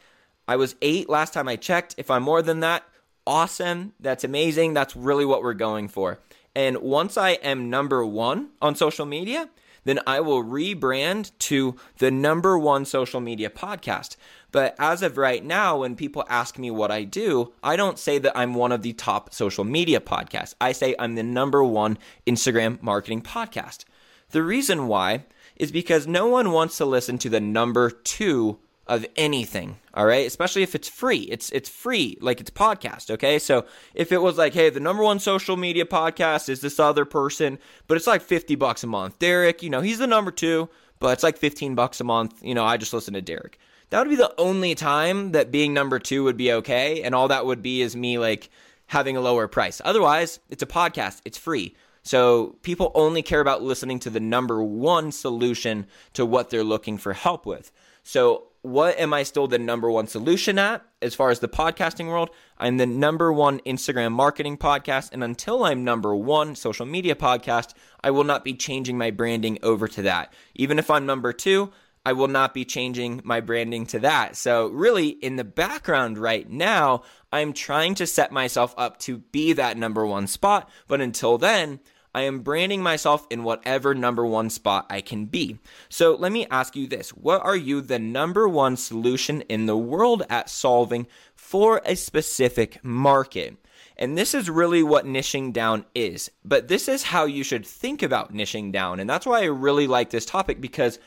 I 0.46 0.58
was 0.58 0.76
eight 0.82 1.08
last 1.08 1.34
time 1.34 1.48
I 1.48 1.56
checked. 1.56 1.96
If 1.98 2.12
I'm 2.12 2.24
more 2.24 2.42
than 2.42 2.60
that, 2.60 2.84
awesome. 3.26 3.94
That's 4.02 4.26
amazing. 4.26 4.74
That's 4.74 4.94
really 4.94 5.24
what 5.24 5.44
we're 5.44 5.54
going 5.54 5.88
for. 5.88 6.20
And 6.54 6.80
once 6.80 7.18
I 7.18 7.32
am 7.32 7.70
number 7.70 8.06
one 8.06 8.50
on 8.62 8.76
social 8.76 9.06
media, 9.06 9.48
then 9.86 10.02
I 10.06 10.20
will 10.20 10.44
rebrand 10.44 11.32
to 11.40 11.78
the 12.00 12.12
number 12.12 12.60
one 12.60 12.84
social 12.84 13.22
media 13.22 13.50
podcast. 13.50 14.18
But 14.52 14.76
as 14.80 15.02
of 15.02 15.18
right 15.18 15.44
now, 15.44 15.80
when 15.80 15.96
people 15.96 16.26
ask 16.30 16.58
me 16.58 16.72
what 16.72 16.92
I 16.92 17.04
do, 17.04 17.54
I 17.62 17.76
don't 17.76 18.00
say 18.00 18.18
that 18.20 18.38
I'm 18.38 18.54
one 18.54 18.72
of 18.72 18.82
the 18.82 18.94
top 18.94 19.34
social 19.34 19.64
media 19.64 20.00
podcasts. 20.00 20.56
I 20.62 20.72
say 20.72 20.96
I'm 20.98 21.16
the 21.16 21.24
number 21.24 21.64
one 21.64 21.98
Instagram 22.26 22.82
marketing 22.82 23.22
podcast. 23.22 23.84
The 24.32 24.44
reason 24.44 24.88
why 24.88 25.26
is 25.56 25.72
because 25.72 26.08
no 26.08 26.28
one 26.28 26.52
wants 26.52 26.78
to 26.78 26.86
listen 26.86 27.18
to 27.20 27.30
the 27.30 27.42
number 27.42 27.90
two 27.90 28.60
of 28.88 29.06
anything. 29.16 29.78
All 29.94 30.06
right, 30.06 30.26
especially 30.26 30.64
if 30.64 30.76
it's 30.76 30.88
free. 30.88 31.22
It's 31.24 31.52
it's 31.52 31.70
free, 31.70 32.18
like 32.22 32.40
it's 32.40 32.50
podcast. 32.50 33.12
Okay, 33.12 33.40
so 33.40 33.66
if 33.94 34.12
it 34.12 34.22
was 34.22 34.38
like, 34.38 34.54
hey, 34.54 34.70
the 34.70 34.80
number 34.80 35.04
one 35.04 35.20
social 35.20 35.58
media 35.58 35.86
podcast 35.86 36.50
is 36.50 36.62
this 36.62 36.80
other 36.80 37.04
person, 37.04 37.60
but 37.88 37.98
it's 37.98 38.08
like 38.08 38.22
fifty 38.22 38.56
bucks 38.56 38.84
a 38.84 38.88
month. 38.88 39.20
Derek, 39.20 39.62
you 39.62 39.70
know, 39.70 39.82
he's 39.82 40.00
the 40.00 40.08
number 40.08 40.32
two, 40.32 40.70
but 41.00 41.14
it's 41.14 41.24
like 41.24 41.38
fifteen 41.38 41.76
bucks 41.76 42.00
a 42.00 42.06
month. 42.06 42.42
You 42.42 42.56
know, 42.56 42.64
I 42.64 42.78
just 42.78 42.94
listen 42.94 43.14
to 43.16 43.22
Derek. 43.22 43.60
That 43.90 44.00
would 44.00 44.10
be 44.10 44.16
the 44.16 44.34
only 44.38 44.76
time 44.76 45.32
that 45.32 45.52
being 45.52 45.74
number 45.74 46.00
two 46.00 46.24
would 46.26 46.38
be 46.38 46.52
okay, 46.52 47.04
and 47.04 47.16
all 47.16 47.30
that 47.30 47.46
would 47.46 47.62
be 47.62 47.82
is 47.82 47.96
me 47.96 48.18
like 48.18 48.50
having 48.88 49.16
a 49.18 49.22
lower 49.22 49.48
price. 49.48 49.82
Otherwise, 49.84 50.40
it's 50.50 50.64
a 50.64 50.68
podcast. 50.68 51.22
It's 51.26 51.38
free. 51.38 51.76
So 52.04 52.56
people 52.62 52.92
only 52.96 53.22
care 53.22 53.42
about 53.42 53.62
listening 53.62 54.00
to 54.00 54.10
the 54.10 54.20
number 54.20 54.64
one 54.64 55.12
solution 55.12 55.88
to 56.14 56.26
what 56.26 56.50
they're 56.50 56.64
looking 56.64 56.98
for 56.98 57.14
help 57.14 57.46
with. 57.46 57.72
So 58.04 58.48
what 58.62 58.98
am 58.98 59.14
I 59.14 59.24
still 59.24 59.48
the 59.48 59.60
number 59.60 59.92
one 59.92 60.08
solution 60.08 60.58
at 60.58 60.86
as 61.02 61.16
far 61.16 61.30
as 61.30 61.40
the 61.40 61.50
podcasting 61.50 62.08
world? 62.08 62.30
I'm 62.58 62.78
the 62.78 62.86
number 62.86 63.32
one 63.32 63.60
Instagram 63.62 64.14
marketing 64.14 64.58
podcast. 64.58 65.12
And 65.12 65.24
until 65.24 65.66
I'm 65.66 65.84
number 65.84 66.16
one 66.16 66.56
social 66.56 66.86
media 66.86 67.16
podcast, 67.16 67.74
I 68.02 68.12
will 68.12 68.24
not 68.24 68.44
be 68.44 68.54
changing 68.54 68.98
my 68.98 69.12
branding 69.12 69.60
over 69.62 69.88
to 69.90 70.02
that. 70.04 70.34
Even 70.56 70.80
if 70.80 70.90
I'm 70.90 71.06
number 71.06 71.34
two, 71.34 71.72
I 72.08 72.14
will 72.14 72.30
not 72.30 72.54
be 72.54 72.64
changing 72.64 73.20
my 73.26 73.42
branding 73.42 73.86
to 73.88 74.00
that. 74.00 74.38
So, 74.38 74.68
really, 74.68 75.10
in 75.10 75.36
the 75.36 75.44
background 75.44 76.18
right 76.18 76.50
now, 76.50 77.04
I'm 77.34 77.52
trying 77.52 77.96
to 77.96 78.08
set 78.08 78.32
myself 78.32 78.74
up 78.78 78.98
to 79.00 79.18
be 79.18 79.52
that 79.52 79.76
number 79.76 80.06
one 80.06 80.28
spot. 80.28 80.70
But 80.88 81.02
until 81.02 81.38
then, 81.38 81.82
I 82.16 82.22
am 82.22 82.44
branding 82.44 82.82
myself 82.82 83.28
in 83.30 83.44
whatever 83.44 83.94
number 83.94 84.26
one 84.26 84.50
spot 84.50 84.86
I 84.90 85.02
can 85.02 85.26
be. 85.26 85.60
So 85.90 86.16
let 86.16 86.32
me 86.32 86.48
ask 86.50 86.78
you 86.78 86.88
this 86.88 87.10
What 87.10 87.44
are 87.44 87.58
you 87.58 87.82
the 87.82 88.00
number 88.00 88.48
one 88.48 88.78
solution 88.78 89.42
in 89.42 89.66
the 89.66 89.76
world 89.76 90.24
at 90.30 90.50
solving 90.50 91.08
for 91.36 91.82
a 91.84 91.98
specific 91.98 92.82
market? 92.86 93.58
And 93.98 94.18
this 94.18 94.34
is 94.34 94.50
really 94.50 94.82
what 94.82 95.06
niching 95.06 95.52
down 95.52 95.84
is. 95.94 96.32
But 96.46 96.70
this 96.70 96.88
is 96.88 97.04
how 97.04 97.26
you 97.26 97.44
should 97.44 97.68
think 97.68 98.02
about 98.02 98.34
niching 98.34 98.72
down. 98.72 99.02
And 99.02 99.10
that's 99.10 99.26
why 99.26 99.42
I 99.42 99.48
really 99.48 99.88
like 99.88 100.10
this 100.12 100.26
topic 100.26 100.62
because 100.62 101.00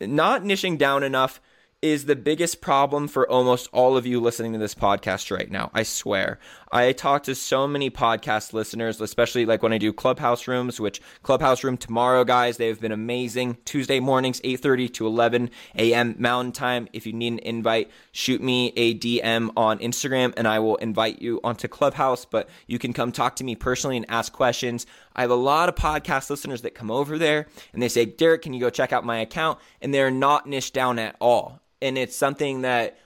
not 0.00 0.42
niching 0.42 0.78
down 0.78 1.02
enough 1.02 1.40
is 1.82 2.06
the 2.06 2.16
biggest 2.16 2.60
problem 2.60 3.06
for 3.06 3.30
almost 3.30 3.68
all 3.72 3.96
of 3.96 4.06
you 4.06 4.18
listening 4.18 4.52
to 4.52 4.58
this 4.58 4.74
podcast 4.74 5.30
right 5.30 5.50
now. 5.50 5.70
I 5.74 5.82
swear. 5.82 6.38
I 6.72 6.92
talk 6.92 7.22
to 7.24 7.34
so 7.34 7.68
many 7.68 7.90
podcast 7.90 8.52
listeners, 8.52 9.00
especially 9.00 9.44
like 9.44 9.62
when 9.62 9.72
I 9.72 9.78
do 9.78 9.92
clubhouse 9.92 10.48
rooms, 10.48 10.80
which 10.80 11.00
clubhouse 11.22 11.62
room 11.62 11.76
tomorrow, 11.76 12.24
guys, 12.24 12.56
they've 12.56 12.80
been 12.80 12.92
amazing. 12.92 13.58
Tuesday 13.64 14.00
mornings, 14.00 14.40
8:30 14.40 14.92
to 14.94 15.06
11 15.06 15.50
a.m. 15.76 16.16
Mountain 16.18 16.52
Time. 16.52 16.88
If 16.92 17.06
you 17.06 17.12
need 17.12 17.34
an 17.34 17.38
invite, 17.40 17.90
shoot 18.16 18.40
me 18.40 18.72
a 18.76 18.94
DM 18.94 19.50
on 19.56 19.78
Instagram 19.78 20.32
and 20.36 20.48
I 20.48 20.58
will 20.58 20.76
invite 20.76 21.20
you 21.20 21.38
onto 21.44 21.68
Clubhouse, 21.68 22.24
but 22.24 22.48
you 22.66 22.78
can 22.78 22.92
come 22.94 23.12
talk 23.12 23.36
to 23.36 23.44
me 23.44 23.54
personally 23.54 23.96
and 23.98 24.06
ask 24.08 24.32
questions. 24.32 24.86
I 25.14 25.20
have 25.20 25.30
a 25.30 25.34
lot 25.34 25.68
of 25.68 25.74
podcast 25.74 26.30
listeners 26.30 26.62
that 26.62 26.74
come 26.74 26.90
over 26.90 27.18
there 27.18 27.46
and 27.74 27.82
they 27.82 27.88
say, 27.88 28.06
"Derek, 28.06 28.42
can 28.42 28.54
you 28.54 28.60
go 28.60 28.70
check 28.70 28.92
out 28.92 29.04
my 29.04 29.18
account?" 29.18 29.58
and 29.82 29.92
they're 29.92 30.10
not 30.10 30.46
niche 30.46 30.72
down 30.72 30.98
at 30.98 31.16
all 31.20 31.60
and 31.82 31.98
it's 31.98 32.16
something 32.16 32.62
that 32.62 32.98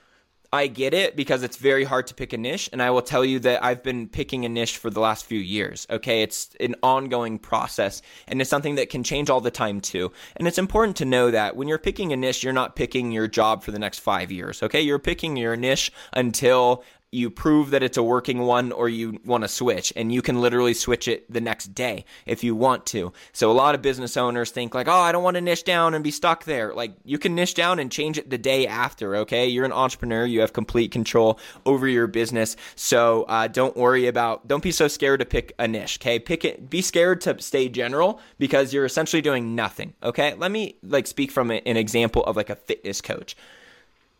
I 0.53 0.67
get 0.67 0.93
it 0.93 1.15
because 1.15 1.43
it's 1.43 1.55
very 1.55 1.85
hard 1.85 2.07
to 2.07 2.13
pick 2.13 2.33
a 2.33 2.37
niche. 2.37 2.69
And 2.73 2.81
I 2.81 2.89
will 2.89 3.01
tell 3.01 3.23
you 3.23 3.39
that 3.39 3.63
I've 3.63 3.81
been 3.81 4.09
picking 4.09 4.43
a 4.43 4.49
niche 4.49 4.77
for 4.77 4.89
the 4.89 4.99
last 4.99 5.25
few 5.25 5.39
years. 5.39 5.87
Okay. 5.89 6.23
It's 6.23 6.55
an 6.59 6.75
ongoing 6.83 7.39
process 7.39 8.01
and 8.27 8.41
it's 8.41 8.49
something 8.49 8.75
that 8.75 8.89
can 8.89 9.03
change 9.03 9.29
all 9.29 9.39
the 9.39 9.51
time 9.51 9.79
too. 9.79 10.11
And 10.35 10.47
it's 10.47 10.57
important 10.57 10.97
to 10.97 11.05
know 11.05 11.31
that 11.31 11.55
when 11.55 11.69
you're 11.69 11.77
picking 11.77 12.11
a 12.11 12.17
niche, 12.17 12.43
you're 12.43 12.51
not 12.51 12.75
picking 12.75 13.11
your 13.11 13.27
job 13.27 13.63
for 13.63 13.71
the 13.71 13.79
next 13.79 13.99
five 13.99 14.31
years. 14.31 14.61
Okay. 14.61 14.81
You're 14.81 14.99
picking 14.99 15.37
your 15.37 15.55
niche 15.55 15.91
until 16.11 16.83
you 17.11 17.29
prove 17.29 17.71
that 17.71 17.83
it's 17.83 17.97
a 17.97 18.03
working 18.03 18.39
one 18.39 18.71
or 18.71 18.87
you 18.87 19.19
want 19.25 19.43
to 19.43 19.47
switch 19.47 19.91
and 19.97 20.13
you 20.13 20.21
can 20.21 20.39
literally 20.39 20.73
switch 20.73 21.09
it 21.09 21.31
the 21.31 21.41
next 21.41 21.75
day 21.75 22.05
if 22.25 22.41
you 22.41 22.55
want 22.55 22.85
to. 22.85 23.11
So 23.33 23.51
a 23.51 23.53
lot 23.53 23.75
of 23.75 23.81
business 23.81 24.15
owners 24.15 24.51
think 24.51 24.73
like, 24.73 24.87
"Oh, 24.87 24.99
I 24.99 25.11
don't 25.11 25.23
want 25.23 25.35
to 25.35 25.41
niche 25.41 25.65
down 25.65 25.93
and 25.93 26.03
be 26.03 26.11
stuck 26.11 26.45
there." 26.45 26.73
Like 26.73 26.93
you 27.03 27.17
can 27.17 27.35
niche 27.35 27.53
down 27.53 27.79
and 27.79 27.91
change 27.91 28.17
it 28.17 28.29
the 28.29 28.37
day 28.37 28.65
after, 28.65 29.17
okay? 29.17 29.47
You're 29.47 29.65
an 29.65 29.73
entrepreneur, 29.73 30.25
you 30.25 30.39
have 30.39 30.53
complete 30.53 30.91
control 30.91 31.37
over 31.65 31.87
your 31.87 32.07
business. 32.07 32.55
So, 32.75 33.23
uh, 33.23 33.47
don't 33.47 33.75
worry 33.75 34.07
about 34.07 34.47
don't 34.47 34.63
be 34.63 34.71
so 34.71 34.87
scared 34.87 35.19
to 35.19 35.25
pick 35.25 35.53
a 35.59 35.67
niche, 35.67 35.99
okay? 36.01 36.17
Pick 36.17 36.45
it 36.45 36.69
be 36.69 36.81
scared 36.81 37.19
to 37.21 37.41
stay 37.41 37.67
general 37.67 38.21
because 38.39 38.73
you're 38.73 38.85
essentially 38.85 39.21
doing 39.21 39.53
nothing, 39.53 39.93
okay? 40.01 40.33
Let 40.35 40.51
me 40.51 40.77
like 40.81 41.07
speak 41.07 41.31
from 41.31 41.51
an 41.51 41.77
example 41.77 42.23
of 42.23 42.37
like 42.37 42.49
a 42.49 42.55
fitness 42.55 43.01
coach. 43.01 43.35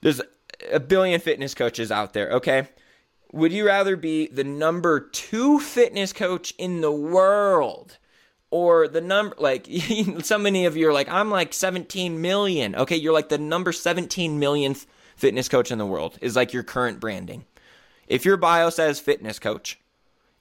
There's 0.02 0.20
a 0.72 0.80
billion 0.80 1.22
fitness 1.22 1.54
coaches 1.54 1.92
out 1.92 2.14
there, 2.14 2.32
okay? 2.32 2.68
Would 3.34 3.54
you 3.54 3.66
rather 3.66 3.96
be 3.96 4.28
the 4.28 4.44
number 4.44 5.00
two 5.00 5.60
fitness 5.60 6.12
coach 6.12 6.54
in 6.58 6.82
the 6.82 6.92
world? 6.92 7.98
Or 8.50 8.90
the 8.90 9.00
number, 9.00 9.36
like, 9.40 9.68
so 10.24 10.38
many 10.38 10.66
of 10.66 10.76
you 10.76 10.90
are 10.90 10.94
like, 10.94 11.08
I'm 11.08 11.32
like 11.32 11.54
17 11.54 12.20
million. 12.20 12.76
Okay, 12.76 12.98
you're 12.98 13.14
like 13.14 13.30
the 13.30 13.38
number 13.38 13.72
17 13.72 14.38
millionth 14.40 14.86
fitness 15.16 15.48
coach 15.48 15.72
in 15.72 15.78
the 15.78 15.86
world, 15.86 16.18
is 16.22 16.36
like 16.36 16.52
your 16.52 16.64
current 16.64 17.00
branding. 17.00 17.46
If 18.08 18.26
your 18.26 18.36
bio 18.36 18.70
says 18.70 19.00
fitness 19.00 19.40
coach, 19.40 19.80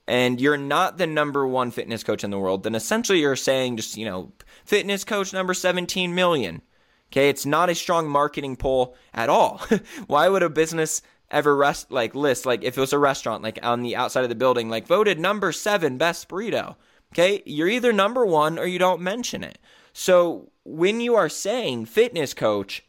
and 0.07 0.41
you're 0.41 0.57
not 0.57 0.97
the 0.97 1.07
number 1.07 1.47
one 1.47 1.71
fitness 1.71 2.03
coach 2.03 2.23
in 2.23 2.31
the 2.31 2.39
world, 2.39 2.63
then 2.63 2.75
essentially 2.75 3.21
you're 3.21 3.37
saying 3.37 3.77
just, 3.77 3.95
you 3.95 4.05
know, 4.05 4.33
fitness 4.65 5.05
coach 5.05 5.31
number 5.31 5.53
17 5.53 6.13
million. 6.13 6.61
Okay, 7.11 7.29
it's 7.29 7.45
not 7.45 7.69
a 7.69 7.75
strong 7.75 8.09
marketing 8.09 8.57
pull 8.57 8.95
at 9.13 9.29
all. 9.29 9.61
Why 10.07 10.27
would 10.27 10.43
a 10.43 10.49
business 10.49 11.01
ever 11.31 11.55
rest 11.55 11.91
like 11.91 12.13
list 12.13 12.45
like 12.45 12.63
if 12.63 12.77
it 12.77 12.81
was 12.81 12.93
a 12.93 12.99
restaurant 12.99 13.43
like 13.43 13.59
on 13.63 13.81
the 13.81 13.95
outside 13.95 14.23
of 14.23 14.29
the 14.29 14.35
building 14.35 14.69
like 14.69 14.87
voted 14.87 15.19
number 15.19 15.51
seven 15.51 15.97
best 15.97 16.29
burrito 16.29 16.75
okay? 17.13 17.41
You're 17.45 17.67
either 17.67 17.93
number 17.93 18.25
one 18.25 18.57
or 18.57 18.65
you 18.65 18.79
don't 18.79 19.01
mention 19.01 19.43
it. 19.43 19.59
So 19.93 20.51
when 20.63 21.01
you 21.01 21.15
are 21.15 21.29
saying 21.29 21.85
fitness 21.85 22.33
coach 22.33 22.83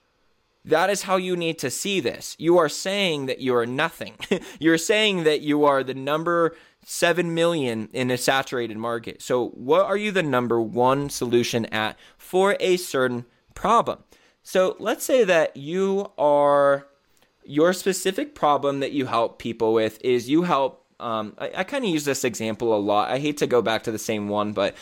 that 0.65 0.91
is 0.91 1.03
how 1.03 1.17
you 1.17 1.37
need 1.37 1.59
to 1.59 1.71
see 1.71 1.99
this. 1.99 2.37
You 2.39 2.57
are 2.59 2.69
saying 2.69 3.27
that 3.27 3.41
you 3.41 3.53
are 3.57 3.67
nothing. 3.67 4.15
You're 4.61 4.79
saying 4.79 5.25
that 5.25 5.41
you 5.41 5.65
are 5.65 5.83
the 5.83 5.93
number 5.93 6.55
7 6.85 7.35
million 7.35 7.89
in 7.93 8.13
a 8.13 8.17
saturated 8.17 8.77
market. 8.77 9.21
So 9.23 9.49
what 9.49 9.87
are 9.87 9.97
you 9.97 10.13
the 10.13 10.23
number 10.23 10.61
one 10.61 11.11
solution 11.11 11.67
at 11.67 11.99
for 12.17 12.57
a 12.61 12.77
certain 12.77 13.25
problem? 13.55 14.05
So 14.45 14.77
let's 14.79 15.05
say 15.05 15.25
that 15.25 15.57
you 15.57 16.13
are 16.17 16.87
your 17.45 17.73
specific 17.73 18.35
problem 18.35 18.81
that 18.81 18.93
you 18.93 19.07
help 19.07 19.39
people 19.39 19.73
with 19.73 20.03
is 20.05 20.29
you 20.29 20.43
help 20.43 20.83
um, 21.01 21.35
I, 21.39 21.51
I 21.59 21.65
kind 21.65 21.85
of 21.85 21.91
use 21.91 22.05
this 22.05 22.25
example 22.25 22.75
a 22.75 22.79
lot. 22.79 23.11
I 23.11 23.19
hate 23.19 23.39
to 23.39 23.47
go 23.47 23.61
back 23.61 23.83
to 23.85 23.91
the 23.91 23.99
same 23.99 24.29
one, 24.29 24.53
but 24.53 24.77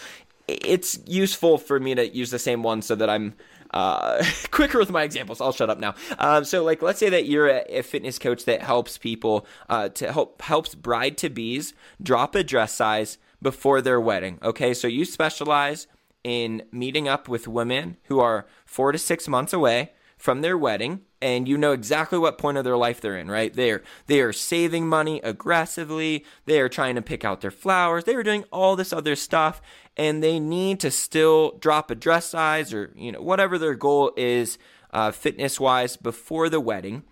it's 0.46 0.98
useful 1.06 1.58
for 1.58 1.80
me 1.80 1.94
to 1.94 2.06
use 2.08 2.30
the 2.30 2.38
same 2.38 2.62
one 2.62 2.82
so 2.82 2.94
that 2.94 3.08
I'm 3.08 3.34
uh, 3.72 4.22
quicker 4.50 4.78
with 4.78 4.90
my 4.90 5.02
examples. 5.02 5.40
I'll 5.40 5.52
shut 5.52 5.70
up 5.70 5.78
now. 5.78 5.94
Um, 6.18 6.44
so, 6.44 6.62
like, 6.62 6.82
let's 6.82 6.98
say 6.98 7.08
that 7.08 7.26
you're 7.26 7.48
a, 7.48 7.78
a 7.78 7.82
fitness 7.82 8.18
coach 8.18 8.44
that 8.44 8.62
helps 8.62 8.98
people 8.98 9.46
uh, 9.68 9.88
to 9.90 10.12
help 10.12 10.42
helps 10.42 10.74
bride 10.74 11.16
to 11.18 11.30
bees 11.30 11.74
drop 12.02 12.34
a 12.34 12.44
dress 12.44 12.74
size 12.74 13.18
before 13.40 13.80
their 13.80 14.00
wedding. 14.00 14.38
Okay, 14.42 14.74
so 14.74 14.86
you 14.86 15.04
specialize 15.04 15.86
in 16.22 16.62
meeting 16.70 17.08
up 17.08 17.28
with 17.28 17.48
women 17.48 17.96
who 18.04 18.20
are 18.20 18.46
four 18.66 18.92
to 18.92 18.98
six 18.98 19.26
months 19.26 19.52
away 19.52 19.92
from 20.18 20.42
their 20.42 20.58
wedding 20.58 21.00
and 21.22 21.46
you 21.46 21.58
know 21.58 21.72
exactly 21.72 22.18
what 22.18 22.38
point 22.38 22.56
of 22.56 22.64
their 22.64 22.76
life 22.76 23.00
they're 23.00 23.18
in, 23.18 23.30
right? 23.30 23.52
They're 23.52 23.82
they 24.06 24.20
are 24.20 24.32
saving 24.32 24.88
money 24.88 25.20
aggressively, 25.22 26.24
they 26.46 26.60
are 26.60 26.68
trying 26.68 26.94
to 26.94 27.02
pick 27.02 27.24
out 27.24 27.40
their 27.40 27.50
flowers, 27.50 28.04
they 28.04 28.14
are 28.14 28.22
doing 28.22 28.44
all 28.50 28.76
this 28.76 28.92
other 28.92 29.16
stuff 29.16 29.60
and 29.96 30.22
they 30.22 30.40
need 30.40 30.80
to 30.80 30.90
still 30.90 31.58
drop 31.58 31.90
a 31.90 31.94
dress 31.94 32.26
size 32.26 32.72
or 32.72 32.92
you 32.96 33.12
know 33.12 33.20
whatever 33.20 33.58
their 33.58 33.74
goal 33.74 34.12
is 34.16 34.58
uh, 34.92 35.10
fitness 35.10 35.60
wise 35.60 35.96
before 35.96 36.48
the 36.48 36.60
wedding. 36.60 37.04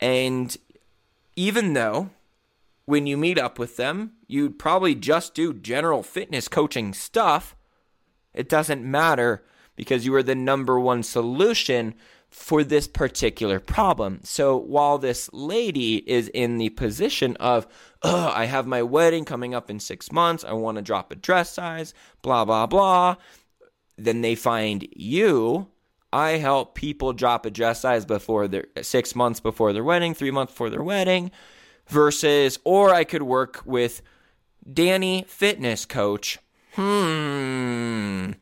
And 0.00 0.56
even 1.34 1.72
though 1.72 2.10
when 2.84 3.06
you 3.06 3.16
meet 3.16 3.38
up 3.38 3.58
with 3.58 3.76
them, 3.76 4.12
you'd 4.26 4.58
probably 4.58 4.94
just 4.94 5.34
do 5.34 5.52
general 5.52 6.02
fitness 6.02 6.48
coaching 6.48 6.94
stuff, 6.94 7.56
it 8.32 8.48
doesn't 8.48 8.84
matter 8.84 9.44
because 9.74 10.06
you 10.06 10.14
are 10.14 10.22
the 10.22 10.34
number 10.34 10.78
one 10.80 11.02
solution 11.02 11.94
for 12.36 12.62
this 12.62 12.86
particular 12.86 13.58
problem. 13.58 14.20
So 14.22 14.58
while 14.58 14.98
this 14.98 15.30
lady 15.32 15.96
is 16.08 16.28
in 16.28 16.58
the 16.58 16.68
position 16.68 17.34
of, 17.38 17.66
oh, 18.02 18.30
I 18.32 18.44
have 18.44 18.66
my 18.66 18.82
wedding 18.82 19.24
coming 19.24 19.54
up 19.54 19.70
in 19.70 19.80
six 19.80 20.12
months, 20.12 20.44
I 20.44 20.52
want 20.52 20.76
to 20.76 20.82
drop 20.82 21.10
a 21.10 21.16
dress 21.16 21.54
size, 21.54 21.94
blah, 22.20 22.44
blah, 22.44 22.66
blah, 22.66 23.16
then 23.96 24.20
they 24.20 24.34
find 24.34 24.86
you. 24.94 25.68
I 26.12 26.32
help 26.32 26.74
people 26.74 27.14
drop 27.14 27.46
a 27.46 27.50
dress 27.50 27.80
size 27.80 28.04
before 28.04 28.48
their 28.48 28.66
six 28.82 29.16
months 29.16 29.40
before 29.40 29.72
their 29.72 29.82
wedding, 29.82 30.12
three 30.12 30.30
months 30.30 30.52
before 30.52 30.70
their 30.70 30.82
wedding, 30.82 31.30
versus, 31.88 32.58
or 32.64 32.94
I 32.94 33.04
could 33.04 33.22
work 33.22 33.62
with 33.64 34.02
Danny, 34.70 35.24
fitness 35.26 35.86
coach. 35.86 36.38
Hmm. 36.74 38.32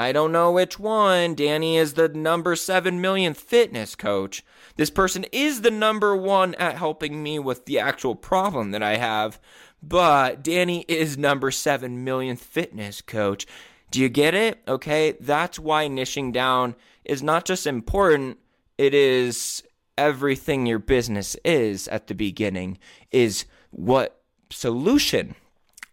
I 0.00 0.12
don't 0.12 0.32
know 0.32 0.50
which 0.50 0.78
one. 0.78 1.34
Danny 1.34 1.76
is 1.76 1.92
the 1.92 2.08
number 2.08 2.56
7 2.56 3.02
millionth 3.02 3.38
fitness 3.38 3.94
coach. 3.94 4.42
This 4.76 4.88
person 4.88 5.26
is 5.30 5.60
the 5.60 5.70
number 5.70 6.16
one 6.16 6.54
at 6.54 6.78
helping 6.78 7.22
me 7.22 7.38
with 7.38 7.66
the 7.66 7.78
actual 7.78 8.14
problem 8.14 8.70
that 8.70 8.82
I 8.82 8.96
have. 8.96 9.38
But 9.82 10.42
Danny 10.42 10.86
is 10.88 11.18
number 11.18 11.50
7 11.50 12.02
millionth 12.02 12.42
fitness 12.42 13.02
coach. 13.02 13.46
Do 13.90 14.00
you 14.00 14.08
get 14.08 14.34
it? 14.34 14.62
Okay, 14.66 15.18
that's 15.20 15.58
why 15.58 15.86
niching 15.86 16.32
down 16.32 16.76
is 17.04 17.22
not 17.22 17.44
just 17.44 17.66
important, 17.66 18.38
it 18.78 18.94
is 18.94 19.62
everything 19.98 20.64
your 20.64 20.78
business 20.78 21.36
is 21.44 21.88
at 21.88 22.06
the 22.06 22.14
beginning 22.14 22.78
is 23.10 23.44
what 23.70 24.22
solution 24.48 25.34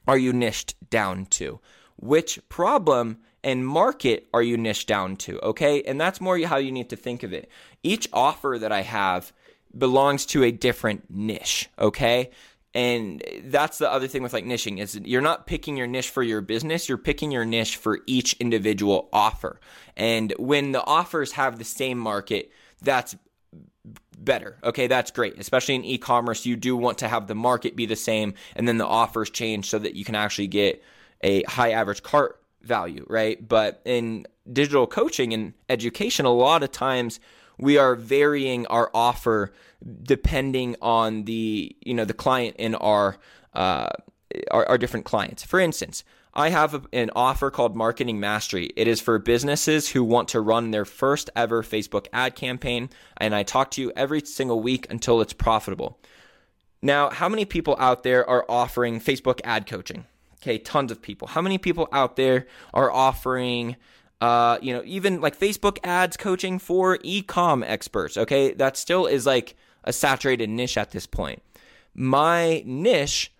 are 0.08 0.17
you 0.17 0.32
niched 0.32 0.76
down 0.89 1.26
to? 1.26 1.60
Which 1.98 2.39
problem 2.48 3.17
and 3.43 3.65
market 3.65 4.28
are 4.34 4.41
you 4.41 4.58
niche 4.58 4.86
down 4.86 5.15
to? 5.17 5.39
Okay. 5.39 5.82
And 5.84 6.00
that's 6.00 6.19
more 6.19 6.39
how 6.39 6.58
you 6.58 6.71
need 6.71 6.89
to 6.89 6.95
think 6.95 7.23
of 7.23 7.34
it. 7.34 7.50
Each 7.84 8.08
offer 8.12 8.58
that 8.60 8.71
I 8.71 8.82
have 8.82 9.32
belongs 9.78 10.26
to 10.28 10.43
a 10.43 10.52
different 10.52 11.06
niche. 11.10 11.69
Okay. 11.80 12.32
And 12.73 13.23
that's 13.45 13.80
the 13.80 13.91
other 13.91 14.08
thing 14.08 14.21
with 14.21 14.34
like 14.34 14.45
niching 14.45 14.80
is 14.80 15.00
you're 15.04 15.21
not 15.21 15.47
picking 15.47 15.78
your 15.78 15.88
niche 15.88 16.10
for 16.10 16.21
your 16.21 16.41
business, 16.41 16.88
you're 16.88 16.97
picking 16.97 17.32
your 17.32 17.45
niche 17.45 17.78
for 17.78 18.00
each 18.06 18.34
individual 18.34 19.10
offer. 19.12 19.60
And 19.95 20.34
when 20.38 20.73
the 20.73 20.84
offers 20.84 21.32
have 21.32 21.58
the 21.58 21.65
same 21.65 21.97
market, 21.97 22.52
that's 22.82 23.15
better. 24.17 24.58
Okay, 24.63 24.88
that's 24.88 25.12
great. 25.12 25.39
Especially 25.39 25.76
in 25.76 25.86
e-commerce, 25.86 26.45
you 26.45 26.56
do 26.56 26.76
want 26.76 27.00
to 27.00 27.08
have 27.08 27.28
the 27.28 27.36
market 27.36 27.76
be 27.76 27.86
the 27.86 27.95
same 27.95 28.34
and 28.56 28.67
then 28.67 28.78
the 28.78 28.86
offers 28.86 29.30
change 29.30 29.69
so 29.69 29.80
that 29.80 29.95
you 29.95 30.06
can 30.06 30.15
actually 30.15 30.47
get 30.47 30.84
a 31.23 31.43
high 31.43 31.71
average 31.71 32.04
cart 32.04 32.39
value, 32.67 33.06
right? 33.10 33.45
But 33.47 33.82
in 33.86 34.27
digital 34.51 34.86
coaching 34.86 35.34
and 35.34 35.53
education, 35.69 36.25
a 36.25 36.34
lot 36.34 36.63
of 36.63 36.71
times 36.71 37.19
we 37.58 37.77
are 37.77 37.95
varying 37.95 38.67
our 38.67 38.91
offer 38.93 39.53
depending 40.03 40.75
on 40.82 41.23
the 41.23 41.75
you 41.82 41.93
know 41.93 42.06
the 42.06 42.13
client 42.13 42.56
in 42.58 42.75
our 42.75 43.17
uh, 43.53 43.89
our, 44.51 44.67
our 44.69 44.77
different 44.77 45.06
clients. 45.06 45.43
For 45.43 45.60
instance, 45.60 46.03
I 46.34 46.49
have 46.49 46.86
an 46.93 47.10
offer 47.15 47.49
called 47.49 47.75
Marketing 47.75 48.19
Mastery. 48.19 48.69
It 48.75 48.88
is 48.88 49.01
for 49.01 49.17
businesses 49.17 49.89
who 49.89 50.03
want 50.03 50.27
to 50.30 50.41
run 50.41 50.71
their 50.71 50.86
first 50.86 51.30
ever 51.36 51.63
Facebook 51.63 52.08
ad 52.13 52.36
campaign, 52.36 52.89
and 53.17 53.34
I 53.34 53.43
talk 53.43 53.71
to 53.71 53.82
you 53.82 53.91
every 53.95 54.21
single 54.21 54.60
week 54.62 54.86
until 54.89 55.21
it's 55.21 55.34
profitable. 55.34 55.99
Now, 56.82 57.10
how 57.10 57.27
many 57.27 57.45
people 57.45 57.75
out 57.80 58.03
there 58.03 58.27
are 58.30 58.45
offering 58.47 58.99
Facebook 58.99 59.41
ad 59.43 59.65
coaching? 59.65 60.06
Okay, 60.41 60.58
tons 60.58 60.91
of 60.91 61.02
people. 61.02 61.28
How 61.28 61.41
many 61.41 61.58
people 61.58 61.88
out 61.91 62.15
there 62.15 62.45
are 62.73 62.91
offering 62.91 63.76
uh, 64.19 64.58
you 64.62 64.73
know, 64.73 64.82
even 64.86 65.21
like 65.21 65.39
Facebook 65.39 65.78
ads 65.84 66.17
coaching 66.17 66.58
for 66.60 66.97
e-com 67.04 67.63
experts, 67.63 68.17
okay? 68.17 68.52
That 68.54 68.76
still 68.76 69.06
is 69.06 69.26
like 69.26 69.56
a 69.84 69.93
saturated 69.93 70.50
niche 70.50 70.78
at 70.78 70.91
this 70.91 71.06
point. 71.06 71.43
My 71.93 72.63
niche 72.65 73.32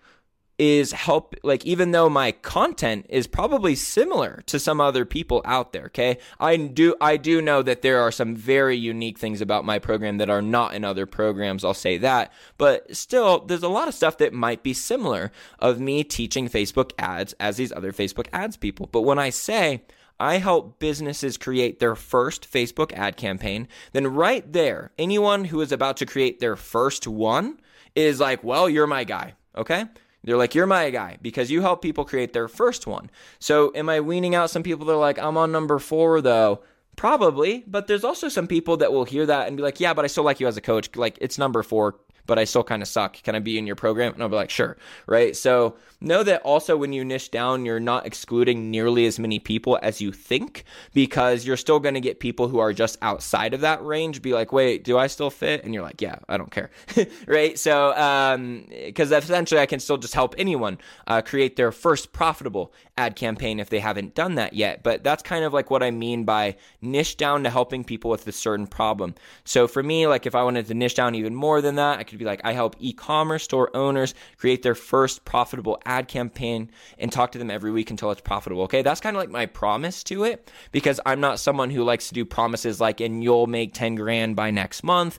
is 0.58 0.90
help 0.90 1.36
like 1.44 1.64
even 1.64 1.92
though 1.92 2.08
my 2.08 2.32
content 2.32 3.06
is 3.08 3.28
probably 3.28 3.76
similar 3.76 4.42
to 4.46 4.58
some 4.58 4.80
other 4.80 5.04
people 5.04 5.40
out 5.44 5.72
there 5.72 5.84
okay 5.84 6.18
i 6.40 6.56
do 6.56 6.94
i 7.00 7.16
do 7.16 7.40
know 7.40 7.62
that 7.62 7.82
there 7.82 8.00
are 8.00 8.10
some 8.10 8.34
very 8.34 8.76
unique 8.76 9.18
things 9.18 9.40
about 9.40 9.64
my 9.64 9.78
program 9.78 10.18
that 10.18 10.28
are 10.28 10.42
not 10.42 10.74
in 10.74 10.84
other 10.84 11.06
programs 11.06 11.64
i'll 11.64 11.72
say 11.72 11.96
that 11.96 12.32
but 12.56 12.94
still 12.94 13.38
there's 13.46 13.62
a 13.62 13.68
lot 13.68 13.86
of 13.86 13.94
stuff 13.94 14.18
that 14.18 14.32
might 14.32 14.64
be 14.64 14.74
similar 14.74 15.30
of 15.60 15.78
me 15.78 16.02
teaching 16.02 16.48
facebook 16.48 16.90
ads 16.98 17.34
as 17.38 17.56
these 17.56 17.72
other 17.72 17.92
facebook 17.92 18.26
ads 18.32 18.56
people 18.56 18.88
but 18.90 19.02
when 19.02 19.18
i 19.18 19.30
say 19.30 19.82
I 20.20 20.38
help 20.38 20.80
businesses 20.80 21.36
create 21.36 21.78
their 21.78 21.94
first 21.94 22.50
Facebook 22.50 22.92
ad 22.92 23.16
campaign, 23.16 23.68
then 23.92 24.08
right 24.08 24.52
there, 24.52 24.90
anyone 24.98 25.44
who 25.44 25.60
is 25.60 25.70
about 25.70 25.96
to 25.98 26.06
create 26.06 26.40
their 26.40 26.56
first 26.56 27.06
one 27.06 27.60
is 27.94 28.18
like, 28.18 28.42
well, 28.42 28.68
you're 28.68 28.88
my 28.88 29.04
guy. 29.04 29.34
Okay. 29.56 29.84
They're 30.24 30.36
like, 30.36 30.54
you're 30.54 30.66
my 30.66 30.90
guy 30.90 31.18
because 31.22 31.50
you 31.50 31.62
help 31.62 31.80
people 31.82 32.04
create 32.04 32.32
their 32.32 32.48
first 32.48 32.86
one. 32.86 33.10
So, 33.38 33.72
am 33.74 33.88
I 33.88 34.00
weaning 34.00 34.34
out 34.34 34.50
some 34.50 34.62
people 34.62 34.86
that 34.86 34.92
are 34.92 34.96
like, 34.96 35.18
I'm 35.18 35.36
on 35.36 35.52
number 35.52 35.78
four 35.78 36.20
though? 36.20 36.62
Probably, 36.96 37.62
but 37.66 37.86
there's 37.86 38.02
also 38.02 38.28
some 38.28 38.48
people 38.48 38.76
that 38.78 38.92
will 38.92 39.04
hear 39.04 39.24
that 39.24 39.46
and 39.46 39.56
be 39.56 39.62
like, 39.62 39.78
yeah, 39.78 39.94
but 39.94 40.04
I 40.04 40.08
still 40.08 40.24
like 40.24 40.40
you 40.40 40.48
as 40.48 40.56
a 40.56 40.60
coach. 40.60 40.96
Like, 40.96 41.16
it's 41.20 41.38
number 41.38 41.62
four 41.62 41.94
but 42.28 42.38
I 42.38 42.44
still 42.44 42.62
kind 42.62 42.82
of 42.82 42.86
suck. 42.86 43.20
Can 43.22 43.34
I 43.34 43.40
be 43.40 43.58
in 43.58 43.66
your 43.66 43.74
program? 43.74 44.12
And 44.12 44.22
I'll 44.22 44.28
be 44.28 44.36
like, 44.36 44.50
sure. 44.50 44.76
Right. 45.06 45.34
So 45.34 45.76
know 46.00 46.22
that 46.22 46.42
also 46.42 46.76
when 46.76 46.92
you 46.92 47.04
niche 47.04 47.30
down, 47.30 47.64
you're 47.64 47.80
not 47.80 48.06
excluding 48.06 48.70
nearly 48.70 49.06
as 49.06 49.18
many 49.18 49.40
people 49.40 49.78
as 49.82 50.00
you 50.00 50.12
think 50.12 50.64
because 50.94 51.44
you're 51.44 51.56
still 51.56 51.80
going 51.80 51.94
to 51.94 52.00
get 52.00 52.20
people 52.20 52.46
who 52.46 52.58
are 52.58 52.72
just 52.72 52.98
outside 53.02 53.54
of 53.54 53.62
that 53.62 53.84
range 53.84 54.22
be 54.22 54.32
like, 54.32 54.52
wait, 54.52 54.84
do 54.84 54.98
I 54.98 55.08
still 55.08 55.30
fit? 55.30 55.64
And 55.64 55.74
you're 55.74 55.82
like, 55.82 56.00
yeah, 56.00 56.18
I 56.28 56.36
don't 56.36 56.50
care. 56.50 56.70
right. 57.26 57.58
So, 57.58 57.96
um, 57.96 58.66
because 58.70 59.10
essentially 59.10 59.60
I 59.60 59.66
can 59.66 59.80
still 59.80 59.96
just 59.96 60.14
help 60.14 60.34
anyone 60.38 60.78
uh, 61.06 61.22
create 61.22 61.56
their 61.56 61.72
first 61.72 62.12
profitable 62.12 62.72
ad 62.98 63.16
campaign 63.16 63.58
if 63.58 63.70
they 63.70 63.80
haven't 63.80 64.14
done 64.14 64.34
that 64.34 64.52
yet. 64.52 64.82
But 64.82 65.02
that's 65.02 65.22
kind 65.22 65.44
of 65.44 65.54
like 65.54 65.70
what 65.70 65.82
I 65.82 65.90
mean 65.90 66.24
by 66.24 66.56
niche 66.82 67.16
down 67.16 67.44
to 67.44 67.50
helping 67.50 67.84
people 67.84 68.10
with 68.10 68.26
a 68.26 68.32
certain 68.32 68.66
problem. 68.66 69.14
So 69.44 69.66
for 69.66 69.82
me, 69.82 70.06
like 70.06 70.26
if 70.26 70.34
I 70.34 70.42
wanted 70.42 70.66
to 70.66 70.74
niche 70.74 70.94
down 70.94 71.14
even 71.14 71.34
more 71.34 71.60
than 71.62 71.76
that, 71.76 71.98
I 71.98 72.04
could 72.04 72.17
be 72.18 72.24
like, 72.24 72.40
I 72.44 72.52
help 72.52 72.76
e 72.78 72.92
commerce 72.92 73.44
store 73.44 73.74
owners 73.74 74.14
create 74.36 74.62
their 74.62 74.74
first 74.74 75.24
profitable 75.24 75.80
ad 75.84 76.08
campaign 76.08 76.70
and 76.98 77.10
talk 77.10 77.32
to 77.32 77.38
them 77.38 77.50
every 77.50 77.70
week 77.70 77.90
until 77.90 78.10
it's 78.10 78.20
profitable. 78.20 78.62
Okay. 78.62 78.82
That's 78.82 79.00
kind 79.00 79.16
of 79.16 79.20
like 79.20 79.30
my 79.30 79.46
promise 79.46 80.02
to 80.04 80.24
it 80.24 80.50
because 80.72 81.00
I'm 81.06 81.20
not 81.20 81.40
someone 81.40 81.70
who 81.70 81.84
likes 81.84 82.08
to 82.08 82.14
do 82.14 82.24
promises 82.24 82.80
like, 82.80 83.00
and 83.00 83.22
you'll 83.22 83.46
make 83.46 83.74
10 83.74 83.94
grand 83.94 84.36
by 84.36 84.50
next 84.50 84.82
month. 84.82 85.18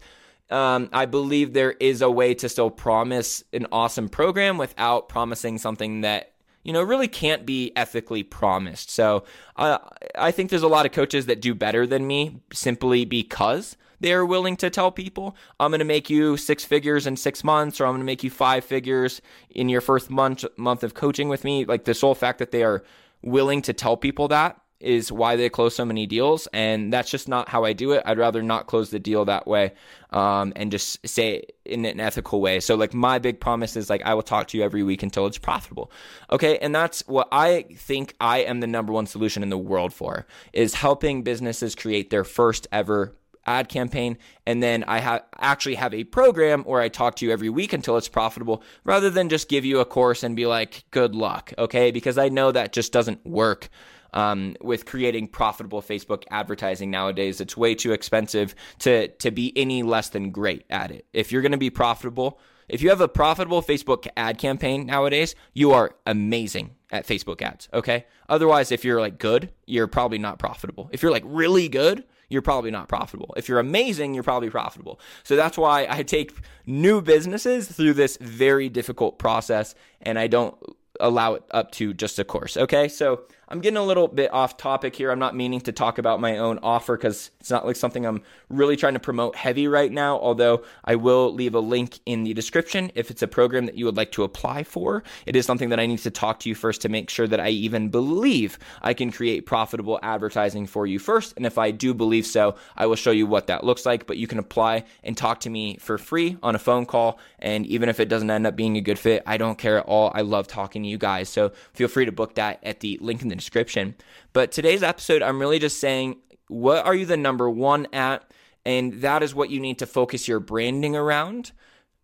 Um, 0.49 0.89
I 0.91 1.05
believe 1.05 1.53
there 1.53 1.73
is 1.73 2.01
a 2.01 2.09
way 2.09 2.33
to 2.35 2.49
still 2.49 2.71
promise 2.71 3.43
an 3.53 3.67
awesome 3.71 4.09
program 4.09 4.57
without 4.57 5.07
promising 5.07 5.59
something 5.59 6.01
that 6.01 6.33
you 6.63 6.73
know, 6.73 6.81
really 6.81 7.07
can't 7.07 7.45
be 7.45 7.71
ethically 7.75 8.23
promised. 8.23 8.89
So 8.89 9.23
uh, 9.55 9.77
I 10.15 10.31
think 10.31 10.49
there's 10.49 10.63
a 10.63 10.67
lot 10.67 10.85
of 10.85 10.91
coaches 10.91 11.27
that 11.27 11.41
do 11.41 11.55
better 11.55 11.87
than 11.87 12.05
me 12.05 12.41
simply 12.51 13.05
because 13.05 13.77
they're 13.99 14.25
willing 14.25 14.55
to 14.57 14.69
tell 14.69 14.91
people, 14.91 15.35
I'm 15.59 15.71
going 15.71 15.79
to 15.79 15.85
make 15.85 16.09
you 16.09 16.37
six 16.37 16.63
figures 16.63 17.07
in 17.07 17.17
six 17.17 17.43
months, 17.43 17.79
or 17.79 17.85
I'm 17.85 17.91
going 17.91 18.01
to 18.01 18.05
make 18.05 18.23
you 18.23 18.29
five 18.29 18.63
figures 18.63 19.21
in 19.49 19.69
your 19.69 19.81
first 19.81 20.09
month 20.09 20.45
month 20.57 20.83
of 20.83 20.93
coaching 20.93 21.29
with 21.29 21.43
me. 21.43 21.65
Like 21.65 21.85
the 21.85 21.93
sole 21.93 22.15
fact 22.15 22.39
that 22.39 22.51
they 22.51 22.63
are 22.63 22.83
willing 23.21 23.61
to 23.63 23.73
tell 23.73 23.97
people 23.97 24.29
that 24.29 24.59
is 24.79 25.11
why 25.11 25.35
they 25.35 25.49
close 25.49 25.75
so 25.75 25.83
many 25.83 26.05
deals. 26.05 26.47
And 26.53 26.91
that's 26.91 27.11
just 27.11 27.27
not 27.27 27.49
how 27.49 27.65
I 27.65 27.73
do 27.73 27.91
it. 27.91 28.03
I'd 28.05 28.17
rather 28.17 28.41
not 28.41 28.67
close 28.67 28.91
the 28.91 28.99
deal 28.99 29.25
that 29.25 29.45
way 29.45 29.73
um, 30.11 30.53
and 30.55 30.71
just 30.71 31.05
say 31.07 31.43
in 31.65 31.83
an 31.85 31.99
ethical 31.99 32.39
way. 32.39 32.59
So, 32.59 32.75
like, 32.75 32.93
my 32.93 33.19
big 33.19 33.39
promise 33.39 33.75
is 33.75 33.89
like, 33.89 34.01
I 34.03 34.13
will 34.13 34.23
talk 34.23 34.47
to 34.49 34.57
you 34.57 34.63
every 34.63 34.83
week 34.83 35.03
until 35.03 35.25
it's 35.25 35.37
profitable. 35.37 35.91
Okay. 36.31 36.57
And 36.59 36.73
that's 36.73 37.05
what 37.07 37.27
I 37.31 37.63
think 37.75 38.15
I 38.21 38.39
am 38.39 38.61
the 38.61 38.67
number 38.67 38.93
one 38.93 39.05
solution 39.05 39.43
in 39.43 39.49
the 39.49 39.57
world 39.57 39.93
for 39.93 40.25
is 40.53 40.75
helping 40.75 41.23
businesses 41.23 41.75
create 41.75 42.09
their 42.09 42.23
first 42.23 42.67
ever 42.71 43.13
ad 43.49 43.67
campaign 43.67 44.17
and 44.45 44.61
then 44.61 44.83
I 44.83 44.99
ha- 44.99 45.23
actually 45.39 45.75
have 45.75 45.93
a 45.93 46.03
program 46.03 46.63
where 46.63 46.81
I 46.81 46.87
talk 46.87 47.15
to 47.15 47.25
you 47.25 47.31
every 47.31 47.49
week 47.49 47.73
until 47.73 47.97
it's 47.97 48.07
profitable 48.07 48.63
rather 48.83 49.09
than 49.09 49.27
just 49.27 49.49
give 49.49 49.65
you 49.65 49.79
a 49.79 49.85
course 49.85 50.21
and 50.23 50.35
be 50.35 50.45
like 50.45 50.85
good 50.91 51.15
luck 51.15 51.51
okay 51.57 51.89
because 51.91 52.17
I 52.17 52.29
know 52.29 52.51
that 52.51 52.73
just 52.73 52.93
doesn't 52.93 53.25
work 53.25 53.69
um, 54.13 54.55
with 54.61 54.85
creating 54.85 55.27
profitable 55.27 55.81
Facebook 55.81 56.23
advertising 56.31 56.89
nowadays. 56.89 57.39
It's 57.41 57.55
way 57.55 57.75
too 57.75 57.91
expensive 57.91 58.55
to 58.79 59.07
to 59.07 59.31
be 59.31 59.53
any 59.55 59.83
less 59.83 60.09
than 60.09 60.31
great 60.31 60.65
at 60.69 60.91
it. 60.91 61.05
If 61.13 61.31
you're 61.31 61.41
going 61.41 61.51
to 61.51 61.57
be 61.57 61.69
profitable, 61.69 62.39
if 62.69 62.81
you 62.81 62.89
have 62.89 63.01
a 63.01 63.07
profitable 63.07 63.61
Facebook 63.61 64.07
ad 64.15 64.37
campaign 64.37 64.85
nowadays, 64.85 65.35
you 65.53 65.71
are 65.71 65.95
amazing 66.05 66.75
at 66.91 67.05
Facebook 67.07 67.41
ads. 67.41 67.67
Okay. 67.73 68.05
Otherwise, 68.27 68.71
if 68.71 68.83
you're 68.85 68.99
like 68.99 69.19
good, 69.19 69.51
you're 69.65 69.87
probably 69.87 70.17
not 70.17 70.39
profitable. 70.39 70.89
If 70.91 71.01
you're 71.01 71.11
like 71.11 71.23
really 71.25 71.67
good, 71.67 72.03
you're 72.29 72.41
probably 72.43 72.71
not 72.71 72.87
profitable. 72.87 73.33
If 73.37 73.49
you're 73.49 73.59
amazing, 73.59 74.13
you're 74.13 74.23
probably 74.23 74.49
profitable. 74.49 74.99
So 75.23 75.35
that's 75.35 75.57
why 75.57 75.87
I 75.89 76.03
take 76.03 76.31
new 76.65 77.01
businesses 77.01 77.67
through 77.67 77.93
this 77.93 78.17
very 78.21 78.69
difficult 78.69 79.17
process 79.17 79.73
and 80.01 80.19
I 80.19 80.27
don't 80.27 80.55
allow 80.99 81.33
it 81.33 81.43
up 81.51 81.71
to 81.71 81.93
just 81.93 82.19
a 82.19 82.23
course. 82.23 82.55
Okay. 82.55 82.87
So 82.87 83.21
I'm 83.51 83.61
getting 83.61 83.77
a 83.77 83.83
little 83.83 84.07
bit 84.07 84.31
off 84.31 84.57
topic 84.57 84.95
here. 84.95 85.09
I'm 85.09 85.17
not 85.17 85.35
meaning 85.35 85.59
to 85.61 85.71
talk 85.71 85.97
about 85.97 86.21
my 86.21 86.37
own 86.37 86.59
offer 86.61 86.95
because 86.95 87.31
it's 87.39 87.49
not 87.49 87.65
like 87.65 87.75
something 87.75 88.05
I'm 88.05 88.21
really 88.47 88.75
trying 88.75 88.93
to 88.93 88.99
promote 88.99 89.35
heavy 89.35 89.67
right 89.67 89.91
now. 89.91 90.19
Although 90.19 90.63
I 90.85 90.95
will 90.95 91.33
leave 91.33 91.55
a 91.55 91.59
link 91.59 91.99
in 92.05 92.23
the 92.23 92.35
description 92.35 92.91
if 92.93 93.09
it's 93.09 93.23
a 93.23 93.27
program 93.27 93.65
that 93.65 93.75
you 93.75 93.85
would 93.85 93.97
like 93.97 94.11
to 94.11 94.23
apply 94.23 94.63
for. 94.63 95.03
It 95.25 95.35
is 95.35 95.47
something 95.47 95.69
that 95.69 95.79
I 95.79 95.87
need 95.87 95.97
to 95.99 96.11
talk 96.11 96.39
to 96.41 96.49
you 96.49 96.53
first 96.53 96.81
to 96.81 96.89
make 96.89 97.09
sure 97.09 97.27
that 97.27 97.39
I 97.39 97.49
even 97.49 97.89
believe 97.89 98.59
I 98.83 98.93
can 98.93 99.11
create 99.11 99.47
profitable 99.47 99.99
advertising 100.03 100.67
for 100.67 100.85
you 100.85 100.99
first. 100.99 101.33
And 101.35 101.43
if 101.43 101.57
I 101.57 101.71
do 101.71 101.95
believe 101.95 102.27
so, 102.27 102.55
I 102.77 102.85
will 102.85 102.95
show 102.95 103.11
you 103.11 103.25
what 103.25 103.47
that 103.47 103.63
looks 103.63 103.83
like. 103.83 104.05
But 104.05 104.17
you 104.17 104.27
can 104.27 104.37
apply 104.37 104.83
and 105.03 105.17
talk 105.17 105.39
to 105.41 105.49
me 105.49 105.77
for 105.77 105.97
free 105.97 106.37
on 106.43 106.53
a 106.53 106.59
phone 106.59 106.85
call. 106.85 107.17
And 107.39 107.65
even 107.65 107.89
if 107.89 107.99
it 107.99 108.09
doesn't 108.09 108.29
end 108.29 108.45
up 108.45 108.55
being 108.55 108.77
a 108.77 108.81
good 108.81 108.99
fit, 108.99 109.23
I 109.25 109.37
don't 109.37 109.57
care 109.57 109.79
at 109.79 109.85
all. 109.87 110.11
I 110.13 110.21
love 110.21 110.45
talking 110.45 110.83
to 110.83 110.89
you 110.89 110.99
guys. 110.99 111.29
So 111.29 111.51
feel 111.73 111.87
free 111.87 112.05
to 112.05 112.11
book 112.11 112.35
that 112.35 112.59
at 112.61 112.81
the 112.81 112.99
link 113.01 113.23
in 113.23 113.29
the 113.29 113.38
description. 113.39 113.95
But 114.33 114.51
today's 114.51 114.83
episode, 114.83 115.21
I'm 115.21 115.39
really 115.39 115.59
just 115.59 115.79
saying, 115.79 116.17
what 116.47 116.85
are 116.85 116.95
you 116.95 117.05
the 117.05 117.17
number 117.17 117.49
one 117.49 117.87
at? 117.93 118.31
And 118.65 119.01
that 119.01 119.23
is 119.23 119.33
what 119.33 119.49
you 119.49 119.59
need 119.59 119.79
to 119.79 119.85
focus 119.85 120.27
your 120.27 120.39
branding 120.39 120.95
around. 120.95 121.51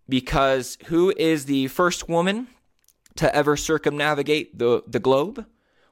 Because 0.07 0.77
who 0.85 1.13
is 1.17 1.45
the 1.45 1.67
first 1.67 2.07
woman 2.07 2.47
to 3.15 3.33
ever 3.35 3.57
circumnavigate 3.57 4.57
the, 4.57 4.83
the 4.87 4.99
globe? 4.99 5.45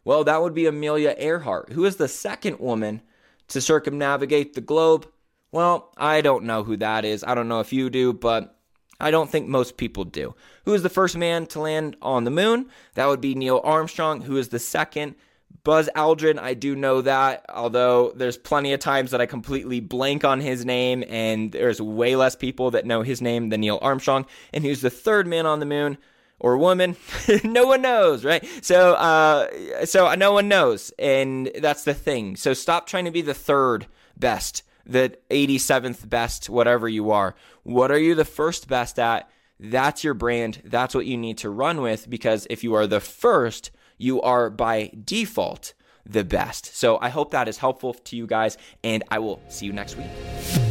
Well, 0.06 0.23
that 0.23 0.41
would 0.41 0.53
be 0.53 0.65
Amelia 0.65 1.15
Earhart. 1.17 1.71
Who 1.73 1.86
is 1.86 1.95
the 1.95 2.08
second 2.08 2.60
woman 2.60 3.01
to 3.49 3.62
circumnavigate 3.62 4.53
the 4.53 4.62
globe? 4.62 5.08
Well, 5.51 5.93
I 5.97 6.21
don't 6.21 6.45
know 6.45 6.63
who 6.63 6.77
that 6.77 7.06
is. 7.06 7.23
I 7.23 7.36
don't 7.36 7.47
know 7.47 7.60
if 7.60 7.71
you 7.71 7.89
do, 7.89 8.13
but 8.13 8.58
I 8.99 9.12
don't 9.12 9.29
think 9.29 9.47
most 9.47 9.77
people 9.77 10.03
do. 10.03 10.36
Who 10.65 10.73
is 10.73 10.84
the 10.84 10.89
first 10.89 11.17
man 11.17 11.45
to 11.47 11.60
land 11.60 11.97
on 12.01 12.23
the 12.23 12.32
moon? 12.32 12.69
That 12.95 13.08
would 13.08 13.21
be 13.21 13.36
Neil 13.36 13.62
Armstrong. 13.63 14.21
Who 14.21 14.38
is 14.38 14.49
the 14.49 14.60
second? 14.60 15.15
Buzz 15.63 15.89
Aldrin, 15.96 16.39
I 16.39 16.56
do 16.56 16.76
know 16.76 17.02
that, 17.02 17.46
although 17.50 18.12
there's 18.16 18.38
plenty 18.38 18.74
of 18.74 18.80
times 18.80 19.12
that 19.12 19.22
I 19.22 19.26
completely 19.26 19.80
blank 19.80 20.26
on 20.26 20.42
his 20.42 20.66
name, 20.66 21.04
and 21.08 21.52
there's 21.52 21.82
way 21.82 22.16
less 22.16 22.36
people 22.36 22.72
that 22.72 22.86
know 22.86 23.02
his 23.02 23.22
name 23.22 23.50
than 23.50 23.62
Neil 23.62 23.80
Armstrong. 23.82 24.26
And 24.52 24.63
who's 24.63 24.82
the 24.82 24.89
third 24.89 25.28
man 25.28 25.46
on 25.46 25.60
the 25.60 25.66
moon? 25.66 25.98
or 26.39 26.58
woman 26.58 26.96
no 27.44 27.66
one 27.66 27.82
knows 27.82 28.26
right 28.26 28.46
so 28.62 28.94
uh 28.96 29.48
so 29.86 30.13
no 30.16 30.32
one 30.34 30.48
knows 30.48 30.92
and 31.00 31.50
that's 31.60 31.84
the 31.84 31.94
thing 31.94 32.36
so 32.36 32.54
stop 32.54 32.86
trying 32.86 33.06
to 33.06 33.12
be 33.12 33.22
the 33.22 33.34
third 33.34 33.88
best 34.18 34.63
the 34.86 35.16
87th 35.30 36.10
best 36.10 36.50
whatever 36.50 36.89
you 36.89 37.12
are 37.12 37.36
what 37.63 37.92
are 37.92 37.98
you 37.98 38.13
the 38.13 38.26
first 38.26 38.68
best 38.68 39.00
at 39.00 39.30
that's 39.60 40.04
your 40.04 40.13
brand 40.13 40.62
that's 40.66 40.94
what 40.94 41.06
you 41.06 41.18
need 41.18 41.38
to 41.38 41.50
run 41.50 41.82
with 41.82 42.10
because 42.10 42.46
if 42.50 42.63
you 42.63 42.74
are 42.74 42.88
the 42.88 43.00
first 43.00 43.72
you 44.04 44.22
are 44.22 44.50
by 44.50 44.92
default 45.06 45.74
the 46.06 46.24
best. 46.24 46.76
So 46.76 47.00
i 47.02 47.10
hope 47.10 47.32
that 47.32 47.48
is 47.48 47.58
helpful 47.58 47.94
to 47.94 48.16
you 48.18 48.28
guys 48.28 48.58
and 48.84 49.04
i 49.10 49.20
will 49.20 49.39
see 49.48 49.66
you 49.66 49.74
next 49.74 49.96
week 49.98 50.62